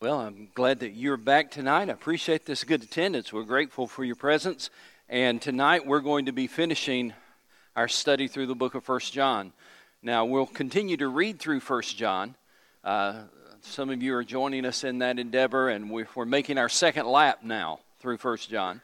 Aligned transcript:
Well, 0.00 0.20
I'm 0.20 0.48
glad 0.54 0.78
that 0.78 0.90
you're 0.90 1.16
back 1.16 1.50
tonight. 1.50 1.88
I 1.88 1.92
appreciate 1.92 2.46
this 2.46 2.62
good 2.62 2.84
attendance. 2.84 3.32
We're 3.32 3.42
grateful 3.42 3.88
for 3.88 4.04
your 4.04 4.14
presence. 4.14 4.70
And 5.08 5.42
tonight 5.42 5.86
we're 5.86 5.98
going 5.98 6.26
to 6.26 6.32
be 6.32 6.46
finishing 6.46 7.14
our 7.74 7.88
study 7.88 8.28
through 8.28 8.46
the 8.46 8.54
book 8.54 8.76
of 8.76 8.84
First 8.84 9.12
John. 9.12 9.52
Now, 10.00 10.24
we'll 10.24 10.46
continue 10.46 10.96
to 10.98 11.08
read 11.08 11.40
through 11.40 11.58
First 11.58 11.96
John. 11.96 12.36
Uh, 12.84 13.22
some 13.62 13.90
of 13.90 14.00
you 14.00 14.14
are 14.14 14.22
joining 14.22 14.64
us 14.66 14.84
in 14.84 15.00
that 15.00 15.18
endeavor, 15.18 15.68
and 15.68 15.90
we're 15.90 16.24
making 16.24 16.58
our 16.58 16.68
second 16.68 17.08
lap 17.08 17.40
now 17.42 17.80
through 17.98 18.18
First 18.18 18.50
John. 18.50 18.80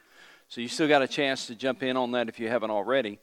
So 0.49 0.61
you 0.61 0.67
still 0.67 0.89
got 0.89 1.03
a 1.03 1.07
chance 1.07 1.46
to 1.46 1.55
jump 1.55 1.85
in 1.85 1.96
on 1.96 2.11
that 2.11 2.29
if 2.29 2.41
you 2.41 2.49
haven't 2.49 2.73
already. 2.73 3.21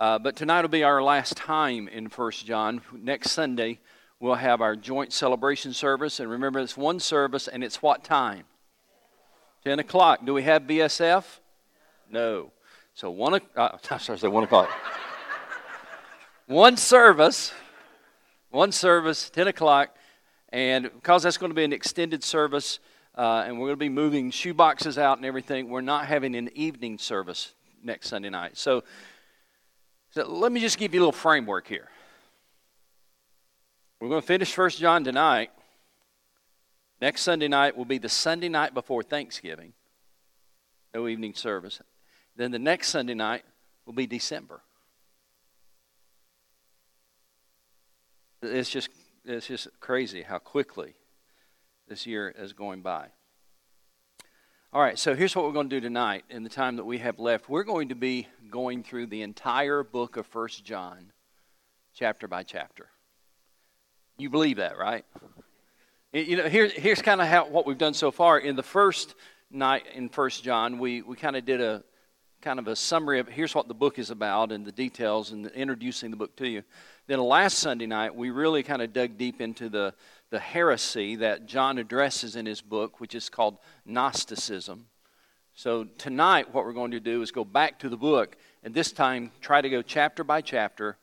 Uh, 0.00 0.18
but 0.18 0.34
tonight 0.34 0.62
will 0.62 0.70
be 0.70 0.82
our 0.82 1.00
last 1.00 1.36
time 1.36 1.86
in 1.86 2.08
First 2.08 2.46
John. 2.46 2.80
Next 2.92 3.30
Sunday, 3.30 3.78
we'll 4.22 4.36
have 4.36 4.60
our 4.60 4.76
joint 4.76 5.12
celebration 5.12 5.72
service. 5.72 6.20
And 6.20 6.30
remember, 6.30 6.60
it's 6.60 6.76
one 6.76 7.00
service, 7.00 7.48
and 7.48 7.64
it's 7.64 7.82
what 7.82 8.04
time? 8.04 8.44
10 9.64 9.80
o'clock. 9.80 10.24
Do 10.24 10.32
we 10.32 10.44
have 10.44 10.62
BSF? 10.62 11.24
No. 12.08 12.52
So, 12.94 13.10
one, 13.10 13.40
uh, 13.56 13.76
sorry, 13.82 14.16
I 14.16 14.20
said 14.20 14.30
1 14.30 14.44
o'clock. 14.44 14.70
one 16.46 16.76
service, 16.76 17.52
one 18.50 18.70
service, 18.70 19.28
10 19.28 19.48
o'clock. 19.48 19.96
And 20.50 20.84
because 20.84 21.24
that's 21.24 21.36
going 21.36 21.50
to 21.50 21.56
be 21.56 21.64
an 21.64 21.72
extended 21.72 22.22
service, 22.22 22.78
uh, 23.16 23.42
and 23.44 23.58
we're 23.58 23.68
going 23.68 23.76
to 23.76 23.84
be 23.84 23.88
moving 23.88 24.30
shoe 24.30 24.54
boxes 24.54 24.98
out 24.98 25.18
and 25.18 25.26
everything, 25.26 25.68
we're 25.68 25.80
not 25.80 26.06
having 26.06 26.36
an 26.36 26.48
evening 26.54 26.96
service 26.96 27.54
next 27.82 28.08
Sunday 28.08 28.30
night. 28.30 28.56
So, 28.56 28.84
so 30.10 30.30
let 30.30 30.52
me 30.52 30.60
just 30.60 30.78
give 30.78 30.94
you 30.94 31.00
a 31.00 31.02
little 31.02 31.12
framework 31.12 31.66
here. 31.66 31.88
We're 34.02 34.08
going 34.08 34.20
to 34.20 34.26
finish 34.26 34.52
First 34.52 34.80
John 34.80 35.04
tonight. 35.04 35.52
Next 37.00 37.22
Sunday 37.22 37.46
night 37.46 37.76
will 37.76 37.84
be 37.84 37.98
the 37.98 38.08
Sunday 38.08 38.48
night 38.48 38.74
before 38.74 39.04
Thanksgiving. 39.04 39.74
No 40.92 41.06
evening 41.06 41.34
service. 41.34 41.80
Then 42.34 42.50
the 42.50 42.58
next 42.58 42.88
Sunday 42.88 43.14
night 43.14 43.44
will 43.86 43.92
be 43.92 44.08
December. 44.08 44.60
It's 48.42 48.70
just 48.70 48.88
it's 49.24 49.46
just 49.46 49.68
crazy 49.78 50.22
how 50.22 50.38
quickly 50.38 50.94
this 51.86 52.04
year 52.04 52.34
is 52.36 52.52
going 52.52 52.82
by. 52.82 53.06
All 54.72 54.82
right, 54.82 54.98
so 54.98 55.14
here's 55.14 55.36
what 55.36 55.44
we're 55.44 55.52
going 55.52 55.70
to 55.70 55.76
do 55.76 55.80
tonight 55.80 56.24
in 56.28 56.42
the 56.42 56.50
time 56.50 56.74
that 56.74 56.84
we 56.84 56.98
have 56.98 57.20
left. 57.20 57.48
We're 57.48 57.62
going 57.62 57.90
to 57.90 57.94
be 57.94 58.26
going 58.50 58.82
through 58.82 59.06
the 59.06 59.22
entire 59.22 59.84
book 59.84 60.16
of 60.16 60.26
First 60.26 60.64
John, 60.64 61.12
chapter 61.94 62.26
by 62.26 62.42
chapter. 62.42 62.88
You 64.22 64.30
believe 64.30 64.58
that, 64.58 64.78
right? 64.78 65.04
You 66.12 66.36
know, 66.36 66.48
here, 66.48 66.68
here's 66.68 67.02
kind 67.02 67.20
of 67.20 67.26
how 67.26 67.48
what 67.48 67.66
we've 67.66 67.76
done 67.76 67.92
so 67.92 68.12
far. 68.12 68.38
In 68.38 68.54
the 68.54 68.62
first 68.62 69.16
night 69.50 69.82
in 69.94 70.08
First 70.08 70.44
John, 70.44 70.78
we, 70.78 71.02
we 71.02 71.16
kind 71.16 71.34
of 71.34 71.44
did 71.44 71.60
a 71.60 71.82
kind 72.40 72.60
of 72.60 72.68
a 72.68 72.76
summary 72.76 73.18
of 73.18 73.26
here's 73.26 73.52
what 73.52 73.66
the 73.66 73.74
book 73.74 73.98
is 73.98 74.10
about 74.10 74.52
and 74.52 74.64
the 74.64 74.70
details 74.70 75.32
and 75.32 75.46
introducing 75.48 76.12
the 76.12 76.16
book 76.16 76.36
to 76.36 76.48
you. 76.48 76.62
Then 77.08 77.18
last 77.18 77.58
Sunday 77.58 77.86
night, 77.86 78.14
we 78.14 78.30
really 78.30 78.62
kind 78.62 78.80
of 78.80 78.92
dug 78.92 79.18
deep 79.18 79.40
into 79.40 79.68
the 79.68 79.92
the 80.30 80.38
heresy 80.38 81.16
that 81.16 81.46
John 81.46 81.78
addresses 81.78 82.36
in 82.36 82.46
his 82.46 82.60
book, 82.60 83.00
which 83.00 83.16
is 83.16 83.28
called 83.28 83.58
Gnosticism. 83.84 84.86
So, 85.56 85.88
tonight, 85.98 86.54
what 86.54 86.64
we're 86.64 86.74
going 86.74 86.92
to 86.92 87.00
do 87.00 87.22
is 87.22 87.32
go 87.32 87.44
back 87.44 87.80
to 87.80 87.88
the 87.88 87.96
book 87.96 88.36
and 88.62 88.72
this 88.72 88.92
time 88.92 89.32
try 89.40 89.60
to 89.60 89.68
go 89.68 89.82
chapter 89.82 90.22
by 90.22 90.42
chapter 90.42 90.96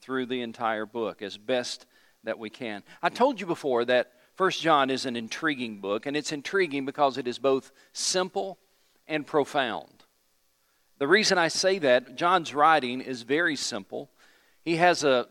through 0.00 0.26
the 0.26 0.42
entire 0.42 0.86
book 0.86 1.20
as 1.20 1.36
best 1.36 1.86
that 2.24 2.38
we 2.38 2.50
can. 2.50 2.82
I 3.02 3.08
told 3.08 3.40
you 3.40 3.46
before 3.46 3.84
that 3.86 4.12
First 4.34 4.62
John 4.62 4.90
is 4.90 5.06
an 5.06 5.16
intriguing 5.16 5.80
book, 5.80 6.06
and 6.06 6.16
it's 6.16 6.32
intriguing 6.32 6.86
because 6.86 7.18
it 7.18 7.28
is 7.28 7.38
both 7.38 7.72
simple 7.92 8.58
and 9.06 9.26
profound. 9.26 10.04
The 10.98 11.08
reason 11.08 11.38
I 11.38 11.48
say 11.48 11.78
that, 11.78 12.16
John's 12.16 12.54
writing 12.54 13.00
is 13.00 13.22
very 13.22 13.56
simple. 13.56 14.10
He 14.64 14.76
has 14.76 15.04
a 15.04 15.28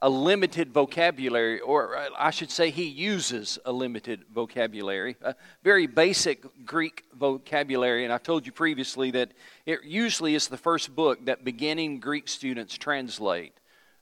a 0.00 0.08
limited 0.08 0.72
vocabulary, 0.72 1.60
or 1.60 1.96
uh, 1.96 2.08
I 2.16 2.30
should 2.30 2.50
say, 2.50 2.70
he 2.70 2.84
uses 2.84 3.58
a 3.64 3.72
limited 3.72 4.24
vocabulary, 4.32 5.16
a 5.22 5.34
very 5.64 5.86
basic 5.86 6.44
Greek 6.64 7.04
vocabulary. 7.14 8.04
And 8.04 8.12
I've 8.12 8.22
told 8.22 8.46
you 8.46 8.52
previously 8.52 9.10
that 9.12 9.32
it 9.66 9.80
usually 9.84 10.34
is 10.34 10.48
the 10.48 10.56
first 10.56 10.94
book 10.94 11.24
that 11.26 11.44
beginning 11.44 11.98
Greek 11.98 12.28
students 12.28 12.78
translate. 12.78 13.54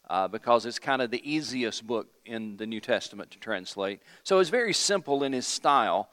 Uh, 0.08 0.28
because 0.28 0.66
it's 0.66 0.78
kind 0.78 1.02
of 1.02 1.10
the 1.10 1.28
easiest 1.28 1.84
book 1.84 2.06
in 2.24 2.56
the 2.58 2.66
New 2.66 2.80
Testament 2.80 3.28
to 3.32 3.40
translate. 3.40 4.00
So 4.22 4.38
it's 4.38 4.50
very 4.50 4.72
simple 4.72 5.24
in 5.24 5.32
his 5.32 5.48
style, 5.48 6.10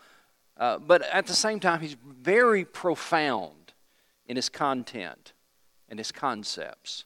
uh, 0.57 0.79
but 0.79 1.03
at 1.03 1.27
the 1.27 1.35
same 1.35 1.59
time, 1.59 1.79
he's 1.79 1.95
very 2.03 2.65
profound 2.65 3.73
in 4.25 4.35
his 4.35 4.49
content 4.49 5.33
and 5.89 5.99
his 5.99 6.11
concepts. 6.11 7.05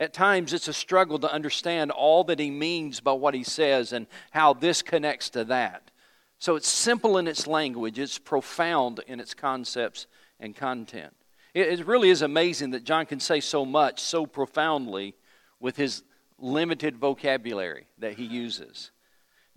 At 0.00 0.12
times, 0.12 0.52
it's 0.52 0.68
a 0.68 0.72
struggle 0.72 1.18
to 1.20 1.32
understand 1.32 1.90
all 1.90 2.22
that 2.24 2.38
he 2.38 2.50
means 2.50 3.00
by 3.00 3.12
what 3.12 3.34
he 3.34 3.42
says 3.42 3.92
and 3.92 4.06
how 4.30 4.52
this 4.52 4.82
connects 4.82 5.30
to 5.30 5.44
that. 5.44 5.90
So 6.38 6.54
it's 6.54 6.68
simple 6.68 7.18
in 7.18 7.26
its 7.26 7.46
language, 7.46 7.98
it's 7.98 8.18
profound 8.18 9.00
in 9.08 9.18
its 9.18 9.34
concepts 9.34 10.06
and 10.38 10.54
content. 10.54 11.14
It, 11.52 11.84
really 11.84 12.10
is 12.10 12.22
amazing 12.22 12.70
that 12.70 12.84
John 12.84 13.06
can 13.06 13.18
say 13.18 13.40
so 13.40 13.64
much 13.64 14.00
so 14.00 14.24
profoundly 14.24 15.16
with 15.60 15.76
his 15.76 16.02
limited 16.38 16.96
vocabulary 16.96 17.86
that 17.98 18.14
he 18.14 18.24
uses. 18.24 18.90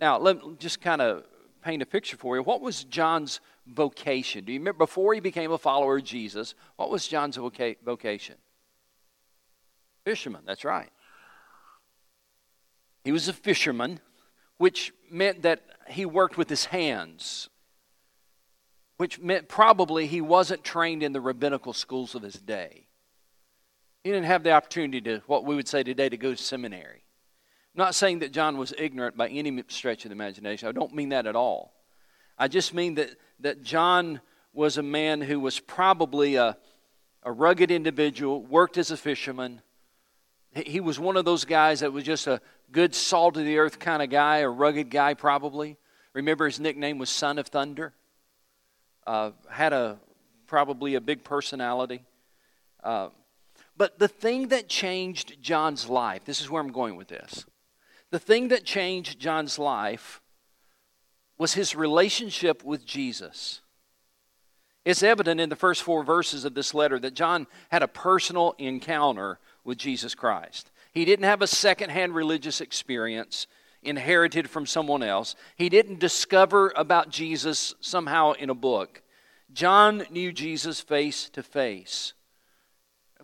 Now, 0.00 0.18
let 0.18 0.44
me 0.44 0.56
just 0.58 0.80
kind 0.80 1.00
of 1.00 1.24
paint 1.62 1.82
a 1.82 1.86
picture 1.86 2.16
for 2.16 2.36
you. 2.36 2.42
What 2.42 2.60
was 2.60 2.84
John's 2.84 3.40
vocation? 3.66 4.44
Do 4.44 4.52
you 4.52 4.58
remember 4.58 4.78
before 4.78 5.14
he 5.14 5.20
became 5.20 5.52
a 5.52 5.58
follower 5.58 5.98
of 5.98 6.04
Jesus, 6.04 6.54
what 6.76 6.90
was 6.90 7.06
John's 7.06 7.36
vocation? 7.36 8.34
Fisherman, 10.04 10.42
that's 10.44 10.64
right. 10.64 10.90
He 13.04 13.12
was 13.12 13.28
a 13.28 13.32
fisherman, 13.32 14.00
which 14.58 14.92
meant 15.10 15.42
that 15.42 15.62
he 15.88 16.04
worked 16.04 16.36
with 16.36 16.48
his 16.48 16.66
hands, 16.66 17.48
which 18.96 19.20
meant 19.20 19.48
probably 19.48 20.06
he 20.06 20.20
wasn't 20.20 20.64
trained 20.64 21.02
in 21.02 21.12
the 21.12 21.20
rabbinical 21.20 21.72
schools 21.72 22.14
of 22.14 22.22
his 22.22 22.34
day. 22.34 22.81
He 24.04 24.10
didn't 24.10 24.26
have 24.26 24.42
the 24.42 24.52
opportunity 24.52 25.00
to, 25.02 25.22
what 25.26 25.44
we 25.44 25.54
would 25.54 25.68
say 25.68 25.82
today, 25.82 26.08
to 26.08 26.16
go 26.16 26.32
to 26.32 26.42
seminary. 26.42 27.02
I'm 27.74 27.78
not 27.78 27.94
saying 27.94 28.18
that 28.20 28.32
John 28.32 28.58
was 28.58 28.74
ignorant 28.76 29.16
by 29.16 29.28
any 29.28 29.62
stretch 29.68 30.04
of 30.04 30.10
the 30.10 30.14
imagination. 30.14 30.68
I 30.68 30.72
don't 30.72 30.94
mean 30.94 31.10
that 31.10 31.26
at 31.26 31.36
all. 31.36 31.72
I 32.38 32.48
just 32.48 32.74
mean 32.74 32.96
that, 32.96 33.10
that 33.40 33.62
John 33.62 34.20
was 34.52 34.76
a 34.76 34.82
man 34.82 35.20
who 35.20 35.40
was 35.40 35.60
probably 35.60 36.36
a, 36.36 36.56
a 37.22 37.32
rugged 37.32 37.70
individual, 37.70 38.42
worked 38.42 38.76
as 38.76 38.90
a 38.90 38.96
fisherman, 38.96 39.62
he 40.54 40.80
was 40.80 41.00
one 41.00 41.16
of 41.16 41.24
those 41.24 41.44
guys 41.44 41.80
that 41.80 41.92
was 41.92 42.04
just 42.04 42.26
a 42.26 42.40
good, 42.70 42.94
salt 42.94 43.36
of 43.36 43.44
the 43.44 43.58
earth 43.58 43.78
kind 43.78 44.02
of 44.02 44.10
guy, 44.10 44.38
a 44.38 44.48
rugged 44.48 44.90
guy, 44.90 45.14
probably. 45.14 45.78
Remember, 46.12 46.46
his 46.46 46.60
nickname 46.60 46.98
was 46.98 47.08
Son 47.08 47.38
of 47.38 47.46
Thunder. 47.46 47.94
Uh, 49.06 49.30
had 49.50 49.72
a 49.72 49.98
probably 50.46 50.94
a 50.94 51.00
big 51.00 51.24
personality. 51.24 52.04
Uh, 52.84 53.08
but 53.82 53.98
the 53.98 54.06
thing 54.06 54.46
that 54.46 54.68
changed 54.68 55.42
John's 55.42 55.88
life, 55.88 56.24
this 56.24 56.40
is 56.40 56.48
where 56.48 56.62
I'm 56.62 56.70
going 56.70 56.94
with 56.94 57.08
this. 57.08 57.44
The 58.12 58.20
thing 58.20 58.46
that 58.46 58.64
changed 58.64 59.18
John's 59.18 59.58
life 59.58 60.22
was 61.36 61.54
his 61.54 61.74
relationship 61.74 62.62
with 62.62 62.86
Jesus. 62.86 63.60
It's 64.84 65.02
evident 65.02 65.40
in 65.40 65.48
the 65.48 65.56
first 65.56 65.82
four 65.82 66.04
verses 66.04 66.44
of 66.44 66.54
this 66.54 66.74
letter 66.74 67.00
that 67.00 67.14
John 67.14 67.48
had 67.72 67.82
a 67.82 67.88
personal 67.88 68.54
encounter 68.56 69.40
with 69.64 69.78
Jesus 69.78 70.14
Christ. 70.14 70.70
He 70.92 71.04
didn't 71.04 71.24
have 71.24 71.42
a 71.42 71.48
secondhand 71.48 72.14
religious 72.14 72.60
experience 72.60 73.48
inherited 73.82 74.48
from 74.48 74.64
someone 74.64 75.02
else. 75.02 75.34
He 75.56 75.68
didn't 75.68 75.98
discover 75.98 76.72
about 76.76 77.10
Jesus 77.10 77.74
somehow 77.80 78.34
in 78.34 78.48
a 78.48 78.54
book. 78.54 79.02
John 79.52 80.04
knew 80.08 80.30
Jesus 80.30 80.80
face 80.80 81.28
to 81.30 81.42
face. 81.42 82.12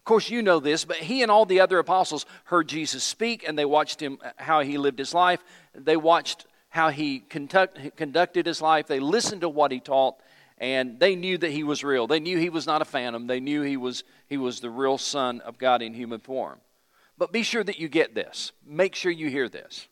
Course, 0.09 0.31
you 0.31 0.41
know 0.41 0.59
this, 0.59 0.87
but 0.87 0.97
he 0.97 1.21
and 1.21 1.31
all 1.31 1.45
the 1.45 1.61
other 1.61 1.79
apostles 1.79 2.25
heard 2.45 2.67
Jesus 2.67 3.05
speak 3.05 3.47
and 3.47 3.59
they 3.59 3.67
watched 3.67 4.01
him 4.01 4.19
uh, 4.25 4.31
how 4.39 4.61
he 4.61 4.79
lived 4.79 4.99
his 4.99 5.13
life. 5.13 5.45
They 5.75 5.99
watched 5.99 6.47
how 6.71 6.89
he 6.89 7.19
conduct, 7.19 7.95
conducted 7.95 8.47
his 8.47 8.63
life. 8.63 8.87
They 8.87 9.01
listened 9.01 9.43
to 9.43 9.51
what 9.51 9.71
he 9.71 9.81
taught 9.81 10.19
and 10.57 10.99
they 10.99 11.15
knew 11.15 11.37
that 11.37 11.51
he 11.51 11.63
was 11.63 11.85
real. 11.85 12.07
They 12.07 12.21
knew 12.21 12.39
he 12.39 12.49
was 12.49 12.67
not 12.67 12.81
a 12.81 12.87
phantom. 12.87 13.27
They 13.27 13.39
knew 13.39 13.61
he 13.61 13.77
was, 13.77 14.03
he 14.31 14.39
was 14.39 14.61
the 14.61 14.71
real 14.71 14.97
Son 14.97 15.43
of 15.43 15.59
God 15.59 15.83
in 15.83 15.93
human 15.93 16.21
form. 16.21 16.59
But 17.19 17.31
be 17.31 17.43
sure 17.43 17.63
that 17.63 17.79
you 17.79 17.91
get 17.91 18.15
this. 18.15 18.53
Make 18.65 18.95
sure 18.95 19.13
you 19.13 19.29
hear 19.29 19.51
this. 19.51 19.89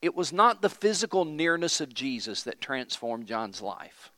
It 0.00 0.14
was 0.14 0.32
not 0.32 0.62
the 0.62 0.70
physical 0.70 1.24
nearness 1.24 1.80
of 1.80 1.92
Jesus 1.92 2.44
that 2.44 2.60
transformed 2.60 3.26
John's 3.26 3.60
life. 3.60 4.12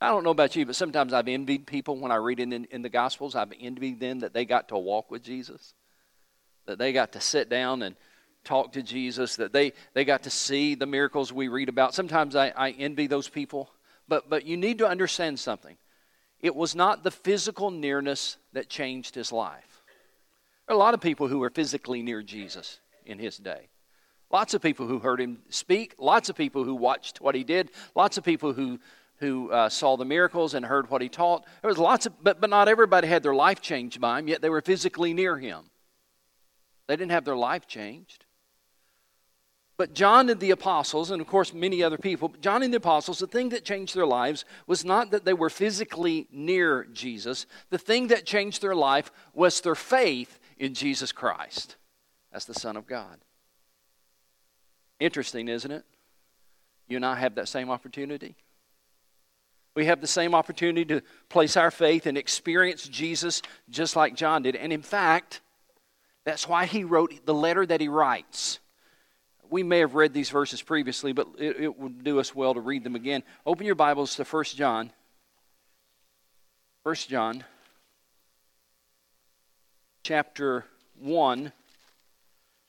I 0.00 0.08
don't 0.08 0.22
know 0.22 0.30
about 0.30 0.54
you, 0.54 0.64
but 0.64 0.76
sometimes 0.76 1.12
I've 1.12 1.26
envied 1.26 1.66
people 1.66 1.96
when 1.96 2.12
I 2.12 2.16
read 2.16 2.38
in, 2.38 2.52
in 2.52 2.82
the 2.82 2.88
Gospels. 2.88 3.34
I've 3.34 3.52
envied 3.60 3.98
them 3.98 4.20
that 4.20 4.32
they 4.32 4.44
got 4.44 4.68
to 4.68 4.78
walk 4.78 5.10
with 5.10 5.22
Jesus, 5.22 5.74
that 6.66 6.78
they 6.78 6.92
got 6.92 7.12
to 7.12 7.20
sit 7.20 7.48
down 7.48 7.82
and 7.82 7.96
talk 8.44 8.72
to 8.72 8.82
Jesus, 8.82 9.36
that 9.36 9.52
they, 9.52 9.72
they 9.94 10.04
got 10.04 10.22
to 10.22 10.30
see 10.30 10.76
the 10.76 10.86
miracles 10.86 11.32
we 11.32 11.48
read 11.48 11.68
about. 11.68 11.94
Sometimes 11.94 12.36
I, 12.36 12.52
I 12.56 12.70
envy 12.70 13.08
those 13.08 13.28
people, 13.28 13.70
but, 14.06 14.30
but 14.30 14.46
you 14.46 14.56
need 14.56 14.78
to 14.78 14.86
understand 14.86 15.40
something. 15.40 15.76
It 16.40 16.54
was 16.54 16.76
not 16.76 17.02
the 17.02 17.10
physical 17.10 17.70
nearness 17.70 18.36
that 18.52 18.68
changed 18.68 19.16
his 19.16 19.32
life. 19.32 19.82
There 20.66 20.74
are 20.74 20.76
a 20.76 20.78
lot 20.78 20.94
of 20.94 21.00
people 21.00 21.26
who 21.26 21.40
were 21.40 21.50
physically 21.50 22.02
near 22.02 22.22
Jesus 22.22 22.78
in 23.04 23.18
his 23.18 23.36
day. 23.36 23.68
Lots 24.30 24.54
of 24.54 24.62
people 24.62 24.86
who 24.86 24.98
heard 24.98 25.20
him 25.20 25.38
speak, 25.48 25.94
lots 25.98 26.28
of 26.28 26.36
people 26.36 26.62
who 26.62 26.74
watched 26.74 27.20
what 27.20 27.34
he 27.34 27.42
did, 27.42 27.70
lots 27.94 28.18
of 28.18 28.24
people 28.24 28.52
who, 28.52 28.78
who 29.18 29.50
uh, 29.50 29.68
saw 29.68 29.96
the 29.96 30.04
miracles 30.04 30.54
and 30.54 30.64
heard 30.64 30.90
what 30.90 31.02
he 31.02 31.08
taught. 31.08 31.44
There 31.62 31.68
was 31.68 31.78
lots 31.78 32.06
of, 32.06 32.12
but, 32.22 32.40
but 32.40 32.50
not 32.50 32.68
everybody 32.68 33.08
had 33.08 33.22
their 33.22 33.34
life 33.34 33.60
changed 33.60 34.00
by 34.00 34.18
him, 34.18 34.28
yet 34.28 34.42
they 34.42 34.48
were 34.48 34.60
physically 34.60 35.12
near 35.12 35.38
him. 35.38 35.64
They 36.86 36.96
didn't 36.96 37.12
have 37.12 37.24
their 37.24 37.36
life 37.36 37.66
changed. 37.66 38.24
But 39.76 39.94
John 39.94 40.28
and 40.28 40.40
the 40.40 40.50
apostles, 40.50 41.12
and 41.12 41.20
of 41.20 41.28
course 41.28 41.54
many 41.54 41.84
other 41.84 41.98
people, 41.98 42.28
but 42.28 42.40
John 42.40 42.64
and 42.64 42.72
the 42.72 42.78
apostles, 42.78 43.20
the 43.20 43.28
thing 43.28 43.50
that 43.50 43.64
changed 43.64 43.94
their 43.94 44.06
lives 44.06 44.44
was 44.66 44.84
not 44.84 45.12
that 45.12 45.24
they 45.24 45.34
were 45.34 45.50
physically 45.50 46.26
near 46.32 46.84
Jesus. 46.92 47.46
The 47.70 47.78
thing 47.78 48.08
that 48.08 48.26
changed 48.26 48.60
their 48.60 48.74
life 48.74 49.12
was 49.34 49.60
their 49.60 49.76
faith 49.76 50.40
in 50.58 50.74
Jesus 50.74 51.12
Christ 51.12 51.76
as 52.32 52.44
the 52.44 52.54
Son 52.54 52.76
of 52.76 52.86
God. 52.86 53.18
Interesting, 54.98 55.46
isn't 55.46 55.70
it? 55.70 55.84
You 56.88 56.96
and 56.96 57.06
I 57.06 57.14
have 57.14 57.36
that 57.36 57.48
same 57.48 57.70
opportunity. 57.70 58.34
We 59.78 59.86
have 59.86 60.00
the 60.00 60.08
same 60.08 60.34
opportunity 60.34 60.84
to 60.86 61.02
place 61.28 61.56
our 61.56 61.70
faith 61.70 62.06
and 62.06 62.18
experience 62.18 62.88
Jesus 62.88 63.42
just 63.70 63.94
like 63.94 64.16
John 64.16 64.42
did. 64.42 64.56
And 64.56 64.72
in 64.72 64.82
fact, 64.82 65.40
that's 66.24 66.48
why 66.48 66.66
he 66.66 66.82
wrote 66.82 67.24
the 67.24 67.32
letter 67.32 67.64
that 67.64 67.80
he 67.80 67.86
writes 67.86 68.58
we 69.48 69.62
may 69.62 69.78
have 69.78 69.94
read 69.94 70.12
these 70.12 70.30
verses 70.30 70.60
previously, 70.62 71.12
but 71.12 71.28
it, 71.38 71.60
it 71.60 71.78
would 71.78 72.02
do 72.02 72.18
us 72.18 72.34
well 72.34 72.54
to 72.54 72.60
read 72.60 72.82
them 72.82 72.96
again. 72.96 73.22
Open 73.46 73.66
your 73.66 73.76
Bibles 73.76 74.16
to 74.16 74.24
1 74.24 74.44
John. 74.56 74.90
1 76.82 76.94
John, 76.96 77.44
chapter 80.02 80.64
1, 80.98 81.52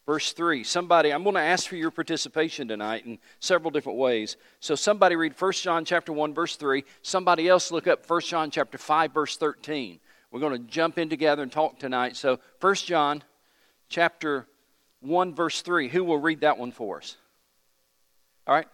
verse 0.09 0.31
3. 0.31 0.63
Somebody, 0.63 1.13
I'm 1.13 1.21
going 1.21 1.35
to 1.35 1.39
ask 1.39 1.67
for 1.67 1.75
your 1.75 1.91
participation 1.91 2.67
tonight 2.67 3.05
in 3.05 3.19
several 3.39 3.69
different 3.69 3.99
ways. 3.99 4.37
So 4.59 4.73
somebody 4.73 5.15
read 5.15 5.39
1 5.39 5.51
John 5.51 5.85
chapter 5.85 6.11
1, 6.11 6.33
verse 6.33 6.55
3. 6.55 6.83
Somebody 7.03 7.47
else 7.47 7.71
look 7.71 7.85
up 7.85 8.09
1 8.09 8.21
John 8.21 8.49
chapter 8.49 8.79
5, 8.79 9.13
verse 9.13 9.37
13. 9.37 9.99
We're 10.31 10.39
going 10.39 10.65
to 10.65 10.67
jump 10.67 10.97
in 10.97 11.09
together 11.09 11.43
and 11.43 11.51
talk 11.51 11.77
tonight. 11.77 12.15
So 12.15 12.39
1 12.59 12.73
John 12.73 13.23
chapter 13.87 14.47
1, 15.01 15.35
verse 15.35 15.61
3. 15.61 15.89
Who 15.89 16.03
will 16.03 16.17
read 16.17 16.41
that 16.41 16.57
one 16.57 16.71
for 16.71 16.97
us? 16.97 17.15
All 18.47 18.55
right. 18.55 18.67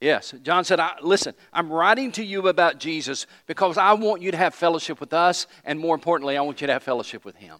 Yes, 0.00 0.32
John 0.42 0.64
said, 0.64 0.80
I, 0.80 0.92
Listen, 1.02 1.34
I'm 1.52 1.70
writing 1.70 2.10
to 2.12 2.24
you 2.24 2.48
about 2.48 2.78
Jesus 2.78 3.26
because 3.46 3.76
I 3.76 3.92
want 3.92 4.22
you 4.22 4.30
to 4.30 4.36
have 4.36 4.54
fellowship 4.54 4.98
with 4.98 5.12
us, 5.12 5.46
and 5.64 5.78
more 5.78 5.94
importantly, 5.94 6.38
I 6.38 6.40
want 6.40 6.60
you 6.62 6.66
to 6.68 6.72
have 6.72 6.82
fellowship 6.82 7.24
with 7.24 7.36
Him. 7.36 7.58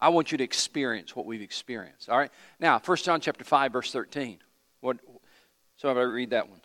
I 0.00 0.10
want 0.10 0.30
you 0.30 0.38
to 0.38 0.44
experience 0.44 1.16
what 1.16 1.26
we've 1.26 1.42
experienced. 1.42 2.08
All 2.08 2.16
right? 2.16 2.30
Now, 2.60 2.78
1 2.78 2.96
John 2.98 3.20
chapter 3.20 3.42
5, 3.42 3.72
verse 3.72 3.90
13. 3.90 4.38
What, 4.80 4.98
so 5.76 5.92
read 5.92 6.30
that 6.30 6.48
one. 6.48 6.60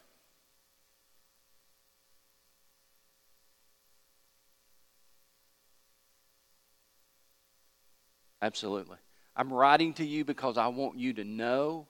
Absolutely. 8.43 8.97
I'm 9.35 9.51
writing 9.51 9.93
to 9.93 10.05
you 10.05 10.25
because 10.25 10.57
I 10.57 10.67
want 10.67 10.99
you 10.99 11.13
to 11.13 11.23
know 11.23 11.87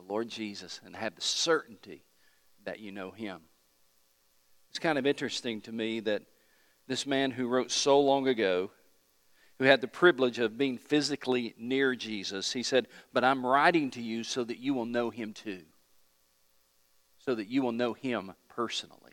the 0.00 0.12
Lord 0.12 0.28
Jesus 0.28 0.80
and 0.84 0.94
have 0.96 1.14
the 1.14 1.20
certainty 1.20 2.04
that 2.64 2.80
you 2.80 2.92
know 2.92 3.10
him. 3.10 3.40
It's 4.70 4.78
kind 4.78 4.98
of 4.98 5.06
interesting 5.06 5.60
to 5.62 5.72
me 5.72 6.00
that 6.00 6.22
this 6.86 7.06
man 7.06 7.30
who 7.30 7.48
wrote 7.48 7.70
so 7.70 8.00
long 8.00 8.28
ago, 8.28 8.70
who 9.58 9.64
had 9.64 9.80
the 9.80 9.88
privilege 9.88 10.38
of 10.38 10.56
being 10.56 10.78
physically 10.78 11.54
near 11.58 11.94
Jesus, 11.94 12.52
he 12.52 12.62
said, 12.62 12.88
But 13.12 13.24
I'm 13.24 13.44
writing 13.44 13.90
to 13.92 14.02
you 14.02 14.24
so 14.24 14.44
that 14.44 14.58
you 14.58 14.74
will 14.74 14.86
know 14.86 15.10
him 15.10 15.32
too, 15.32 15.62
so 17.18 17.34
that 17.34 17.48
you 17.48 17.62
will 17.62 17.72
know 17.72 17.92
him 17.92 18.32
personally. 18.48 19.12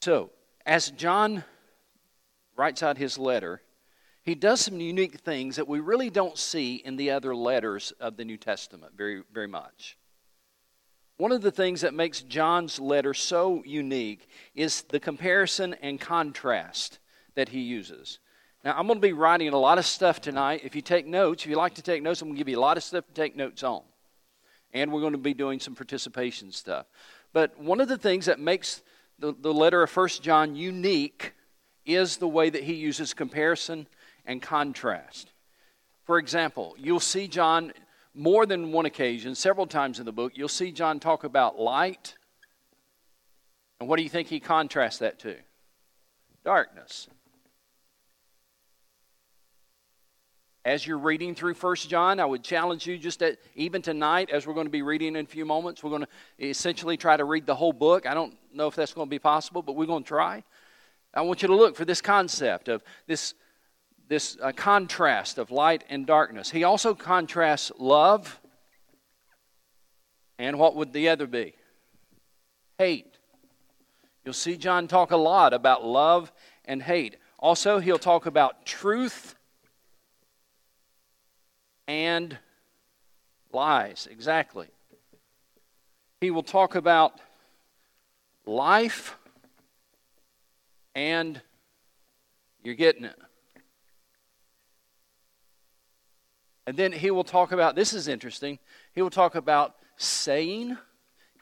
So, 0.00 0.30
as 0.64 0.90
John 0.90 1.44
writes 2.56 2.82
out 2.82 2.96
his 2.96 3.18
letter, 3.18 3.60
he 4.22 4.34
does 4.34 4.60
some 4.60 4.80
unique 4.80 5.20
things 5.20 5.56
that 5.56 5.68
we 5.68 5.80
really 5.80 6.10
don't 6.10 6.36
see 6.36 6.76
in 6.76 6.96
the 6.96 7.10
other 7.10 7.34
letters 7.34 7.92
of 8.00 8.16
the 8.16 8.24
New 8.24 8.36
Testament 8.36 8.92
very, 8.96 9.22
very 9.32 9.48
much. 9.48 9.96
One 11.16 11.32
of 11.32 11.42
the 11.42 11.50
things 11.50 11.82
that 11.82 11.92
makes 11.94 12.22
John's 12.22 12.78
letter 12.78 13.12
so 13.12 13.62
unique 13.66 14.26
is 14.54 14.82
the 14.82 15.00
comparison 15.00 15.74
and 15.82 16.00
contrast 16.00 16.98
that 17.34 17.50
he 17.50 17.60
uses. 17.60 18.18
Now, 18.64 18.74
I'm 18.76 18.86
going 18.86 18.98
to 18.98 19.06
be 19.06 19.12
writing 19.12 19.48
a 19.50 19.58
lot 19.58 19.78
of 19.78 19.86
stuff 19.86 20.20
tonight. 20.20 20.62
If 20.64 20.74
you 20.74 20.82
take 20.82 21.06
notes, 21.06 21.44
if 21.44 21.50
you 21.50 21.56
like 21.56 21.74
to 21.74 21.82
take 21.82 22.02
notes, 22.02 22.20
I'm 22.20 22.28
going 22.28 22.36
to 22.36 22.38
give 22.38 22.48
you 22.48 22.58
a 22.58 22.60
lot 22.60 22.76
of 22.76 22.82
stuff 22.82 23.06
to 23.06 23.12
take 23.14 23.36
notes 23.36 23.62
on. 23.62 23.82
And 24.72 24.92
we're 24.92 25.00
going 25.00 25.12
to 25.12 25.18
be 25.18 25.34
doing 25.34 25.60
some 25.60 25.74
participation 25.74 26.52
stuff. 26.52 26.86
But 27.32 27.58
one 27.58 27.80
of 27.80 27.88
the 27.88 27.98
things 27.98 28.26
that 28.26 28.38
makes 28.38 28.82
the, 29.18 29.34
the 29.38 29.52
letter 29.52 29.82
of 29.82 29.90
First 29.90 30.22
John 30.22 30.56
unique 30.56 31.34
is 31.86 32.18
the 32.18 32.28
way 32.28 32.50
that 32.50 32.64
he 32.64 32.74
uses 32.74 33.14
comparison 33.14 33.86
and 34.30 34.40
contrast. 34.40 35.32
For 36.04 36.16
example, 36.18 36.76
you'll 36.78 37.00
see 37.00 37.26
John 37.26 37.72
more 38.14 38.46
than 38.46 38.70
one 38.70 38.86
occasion, 38.86 39.34
several 39.34 39.66
times 39.66 39.98
in 39.98 40.06
the 40.06 40.12
book, 40.12 40.32
you'll 40.36 40.48
see 40.48 40.70
John 40.70 41.00
talk 41.00 41.24
about 41.24 41.58
light. 41.58 42.14
And 43.80 43.88
what 43.88 43.96
do 43.96 44.04
you 44.04 44.08
think 44.08 44.28
he 44.28 44.38
contrasts 44.38 44.98
that 44.98 45.18
to? 45.20 45.34
Darkness. 46.44 47.08
As 50.64 50.86
you're 50.86 50.98
reading 50.98 51.34
through 51.34 51.54
First 51.54 51.90
John, 51.90 52.20
I 52.20 52.24
would 52.24 52.44
challenge 52.44 52.86
you 52.86 52.98
just 52.98 53.18
that 53.18 53.38
even 53.56 53.82
tonight, 53.82 54.30
as 54.30 54.46
we're 54.46 54.54
going 54.54 54.66
to 54.66 54.70
be 54.70 54.82
reading 54.82 55.16
in 55.16 55.24
a 55.24 55.28
few 55.28 55.44
moments, 55.44 55.82
we're 55.82 55.90
going 55.90 56.06
to 56.38 56.46
essentially 56.46 56.96
try 56.96 57.16
to 57.16 57.24
read 57.24 57.46
the 57.46 57.54
whole 57.56 57.72
book. 57.72 58.06
I 58.06 58.14
don't 58.14 58.36
know 58.54 58.68
if 58.68 58.76
that's 58.76 58.94
going 58.94 59.08
to 59.08 59.10
be 59.10 59.18
possible, 59.18 59.62
but 59.62 59.74
we're 59.74 59.86
going 59.86 60.04
to 60.04 60.08
try. 60.08 60.44
I 61.12 61.22
want 61.22 61.42
you 61.42 61.48
to 61.48 61.56
look 61.56 61.74
for 61.74 61.84
this 61.84 62.00
concept 62.00 62.68
of 62.68 62.84
this 63.08 63.34
this 64.10 64.36
uh, 64.42 64.50
contrast 64.50 65.38
of 65.38 65.52
light 65.52 65.84
and 65.88 66.04
darkness. 66.04 66.50
He 66.50 66.64
also 66.64 66.94
contrasts 66.94 67.70
love 67.78 68.40
and 70.36 70.58
what 70.58 70.74
would 70.74 70.92
the 70.92 71.08
other 71.08 71.28
be? 71.28 71.54
Hate. 72.76 73.18
You'll 74.24 74.34
see 74.34 74.56
John 74.56 74.88
talk 74.88 75.12
a 75.12 75.16
lot 75.16 75.54
about 75.54 75.84
love 75.84 76.32
and 76.64 76.82
hate. 76.82 77.18
Also, 77.38 77.78
he'll 77.78 77.98
talk 77.98 78.26
about 78.26 78.66
truth 78.66 79.36
and 81.86 82.36
lies. 83.52 84.08
Exactly. 84.10 84.66
He 86.20 86.32
will 86.32 86.42
talk 86.42 86.74
about 86.74 87.20
life 88.44 89.16
and 90.96 91.40
you're 92.64 92.74
getting 92.74 93.04
it 93.04 93.16
And 96.70 96.78
then 96.78 96.92
he 96.92 97.10
will 97.10 97.24
talk 97.24 97.50
about 97.50 97.74
this 97.74 97.92
is 97.92 98.06
interesting. 98.06 98.60
He 98.94 99.02
will 99.02 99.10
talk 99.10 99.34
about 99.34 99.74
saying, 99.96 100.78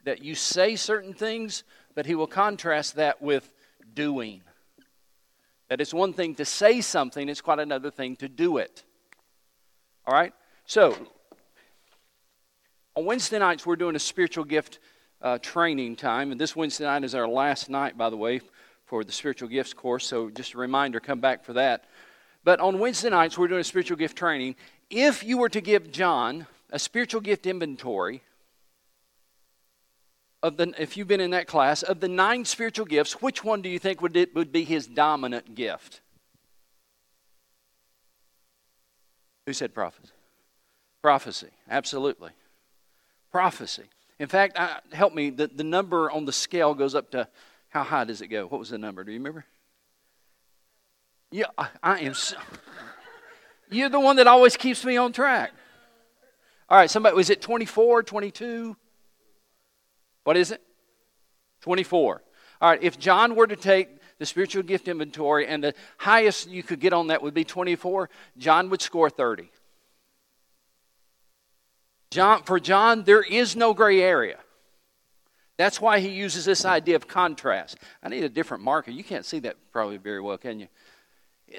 that 0.03 0.23
you 0.23 0.33
say 0.33 0.75
certain 0.75 1.13
things, 1.13 1.63
but 1.93 2.07
he 2.07 2.15
will 2.15 2.25
contrast 2.25 2.95
that 2.95 3.21
with 3.21 3.47
doing. 3.93 4.41
That 5.67 5.81
it's 5.81 5.93
one 5.93 6.13
thing 6.13 6.33
to 6.35 6.45
say 6.45 6.81
something, 6.81 7.29
it's 7.29 7.41
quite 7.41 7.59
another 7.59 7.91
thing 7.91 8.15
to 8.15 8.27
do 8.27 8.57
it. 8.57 8.83
All 10.07 10.13
right? 10.15 10.33
So, 10.65 10.95
on 12.95 13.05
Wednesday 13.05 13.37
nights, 13.37 13.67
we're 13.67 13.75
doing 13.75 13.95
a 13.95 13.99
spiritual 13.99 14.45
gift 14.45 14.79
uh, 15.21 15.37
training 15.37 15.95
time. 15.95 16.31
And 16.31 16.41
this 16.41 16.55
Wednesday 16.55 16.85
night 16.85 17.03
is 17.03 17.13
our 17.13 17.27
last 17.27 17.69
night, 17.69 17.97
by 17.97 18.09
the 18.09 18.17
way, 18.17 18.41
for 18.85 19.03
the 19.03 19.11
spiritual 19.11 19.49
gifts 19.49 19.73
course. 19.73 20.07
So, 20.07 20.31
just 20.31 20.55
a 20.55 20.57
reminder, 20.57 20.99
come 20.99 21.19
back 21.19 21.43
for 21.43 21.53
that. 21.53 21.85
But 22.43 22.59
on 22.61 22.79
Wednesday 22.79 23.09
nights, 23.09 23.37
we're 23.37 23.47
doing 23.47 23.61
a 23.61 23.65
spiritual 23.65 23.97
gift 23.97 24.17
training 24.17 24.55
if 24.89 25.23
you 25.23 25.37
were 25.37 25.49
to 25.49 25.61
give 25.61 25.91
John 25.91 26.47
a 26.71 26.79
spiritual 26.79 27.21
gift 27.21 27.45
inventory 27.45 28.21
of 30.41 30.57
the, 30.57 30.73
if 30.77 30.95
you've 30.95 31.07
been 31.07 31.19
in 31.19 31.31
that 31.31 31.47
class, 31.47 31.83
of 31.83 31.99
the 31.99 32.07
nine 32.07 32.45
spiritual 32.45 32.85
gifts, 32.85 33.21
which 33.21 33.43
one 33.43 33.61
do 33.61 33.69
you 33.69 33.79
think 33.79 34.01
would, 34.01 34.15
it, 34.15 34.33
would 34.35 34.51
be 34.51 34.63
his 34.63 34.87
dominant 34.87 35.55
gift? 35.55 36.01
Who 39.45 39.53
said 39.53 39.73
prophecy? 39.73 40.13
Prophecy, 41.01 41.49
absolutely. 41.69 42.31
Prophecy. 43.31 43.83
In 44.19 44.27
fact, 44.27 44.59
I, 44.59 44.79
help 44.91 45.13
me, 45.13 45.29
the, 45.29 45.47
the 45.47 45.63
number 45.63 46.11
on 46.11 46.25
the 46.25 46.33
scale 46.33 46.73
goes 46.73 46.95
up 46.95 47.11
to 47.11 47.27
how 47.69 47.83
high 47.83 48.03
does 48.03 48.21
it 48.21 48.27
go? 48.27 48.47
What 48.47 48.59
was 48.59 48.69
the 48.69 48.77
number? 48.77 49.03
Do 49.03 49.11
you 49.11 49.19
remember? 49.19 49.45
Yeah, 51.31 51.45
I, 51.57 51.67
I 51.83 51.99
am. 51.99 52.13
So, 52.13 52.37
you're 53.69 53.89
the 53.89 53.99
one 53.99 54.15
that 54.17 54.27
always 54.27 54.57
keeps 54.57 54.83
me 54.83 54.97
on 54.97 55.11
track. 55.11 55.51
All 56.69 56.77
right, 56.77 56.89
somebody, 56.89 57.15
was 57.15 57.29
it 57.29 57.41
24, 57.41 58.03
22? 58.03 58.75
What 60.23 60.37
is 60.37 60.51
it? 60.51 60.61
24. 61.61 62.21
All 62.61 62.69
right, 62.69 62.83
if 62.83 62.99
John 62.99 63.35
were 63.35 63.47
to 63.47 63.55
take 63.55 63.89
the 64.19 64.25
spiritual 64.25 64.63
gift 64.63 64.87
inventory 64.87 65.47
and 65.47 65.63
the 65.63 65.73
highest 65.97 66.49
you 66.49 66.61
could 66.61 66.79
get 66.79 66.93
on 66.93 67.07
that 67.07 67.21
would 67.23 67.33
be 67.33 67.43
24, 67.43 68.09
John 68.37 68.69
would 68.69 68.81
score 68.81 69.09
30. 69.09 69.49
John, 72.11 72.43
for 72.43 72.59
John, 72.59 73.03
there 73.03 73.21
is 73.21 73.55
no 73.55 73.73
gray 73.73 74.01
area. 74.01 74.39
That's 75.57 75.81
why 75.81 75.99
he 75.99 76.09
uses 76.09 76.45
this 76.45 76.65
idea 76.65 76.95
of 76.95 77.07
contrast. 77.07 77.77
I 78.01 78.09
need 78.09 78.23
a 78.23 78.29
different 78.29 78.63
marker. 78.63 78.91
You 78.91 79.03
can't 79.03 79.25
see 79.25 79.39
that 79.39 79.57
probably 79.71 79.97
very 79.97 80.21
well, 80.21 80.37
can 80.37 80.59
you? 80.59 80.67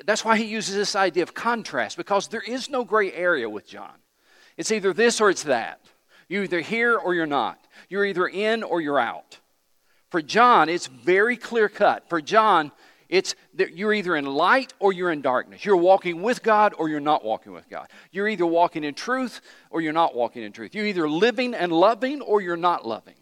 That's 0.04 0.24
why 0.24 0.36
he 0.36 0.44
uses 0.44 0.74
this 0.74 0.94
idea 0.94 1.22
of 1.22 1.34
contrast, 1.34 1.96
because 1.96 2.28
there 2.28 2.42
is 2.42 2.70
no 2.70 2.84
gray 2.84 3.12
area 3.12 3.48
with 3.48 3.66
John. 3.66 3.94
It's 4.56 4.70
either 4.70 4.92
this 4.92 5.20
or 5.20 5.30
it's 5.30 5.44
that. 5.44 5.80
You're 6.28 6.44
either 6.44 6.60
here 6.60 6.96
or 6.96 7.14
you're 7.14 7.26
not. 7.26 7.66
You're 7.88 8.04
either 8.04 8.28
in 8.28 8.62
or 8.62 8.80
you're 8.80 9.00
out. 9.00 9.38
For 10.10 10.22
John, 10.22 10.68
it's 10.68 10.86
very 10.86 11.36
clear 11.36 11.68
cut. 11.68 12.08
For 12.08 12.20
John, 12.20 12.72
it's 13.08 13.34
that 13.54 13.76
you're 13.76 13.92
either 13.92 14.14
in 14.14 14.26
light 14.26 14.72
or 14.78 14.92
you're 14.92 15.10
in 15.10 15.22
darkness. 15.22 15.64
You're 15.64 15.76
walking 15.76 16.22
with 16.22 16.42
God 16.42 16.74
or 16.78 16.88
you're 16.88 17.00
not 17.00 17.24
walking 17.24 17.52
with 17.52 17.68
God. 17.68 17.88
You're 18.12 18.28
either 18.28 18.46
walking 18.46 18.84
in 18.84 18.94
truth 18.94 19.40
or 19.70 19.80
you're 19.80 19.92
not 19.92 20.14
walking 20.14 20.44
in 20.44 20.52
truth. 20.52 20.74
You're 20.74 20.86
either 20.86 21.08
living 21.08 21.54
and 21.54 21.72
loving 21.72 22.20
or 22.20 22.40
you're 22.40 22.56
not 22.56 22.86
loving. 22.86 23.14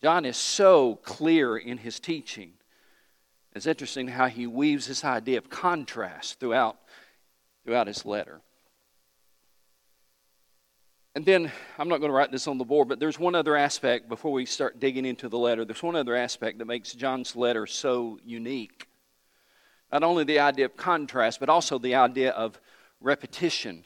John 0.00 0.24
is 0.24 0.36
so 0.36 0.96
clear 1.02 1.56
in 1.56 1.78
his 1.78 1.98
teaching. 1.98 2.52
It's 3.54 3.66
interesting 3.66 4.08
how 4.08 4.26
he 4.26 4.46
weaves 4.46 4.88
this 4.88 5.04
idea 5.04 5.38
of 5.38 5.48
contrast 5.48 6.40
throughout, 6.40 6.76
throughout 7.64 7.86
his 7.86 8.04
letter. 8.04 8.40
And 11.14 11.24
then, 11.24 11.52
I'm 11.78 11.88
not 11.88 11.98
going 11.98 12.10
to 12.10 12.16
write 12.16 12.32
this 12.32 12.48
on 12.48 12.58
the 12.58 12.64
board, 12.64 12.88
but 12.88 12.98
there's 12.98 13.20
one 13.20 13.36
other 13.36 13.54
aspect 13.54 14.08
before 14.08 14.32
we 14.32 14.46
start 14.46 14.80
digging 14.80 15.04
into 15.04 15.28
the 15.28 15.38
letter. 15.38 15.64
There's 15.64 15.82
one 15.82 15.94
other 15.94 16.16
aspect 16.16 16.58
that 16.58 16.64
makes 16.64 16.92
John's 16.92 17.36
letter 17.36 17.66
so 17.68 18.18
unique. 18.24 18.88
Not 19.92 20.02
only 20.02 20.24
the 20.24 20.40
idea 20.40 20.64
of 20.64 20.76
contrast, 20.76 21.38
but 21.38 21.48
also 21.48 21.78
the 21.78 21.94
idea 21.94 22.32
of 22.32 22.60
repetition. 23.00 23.84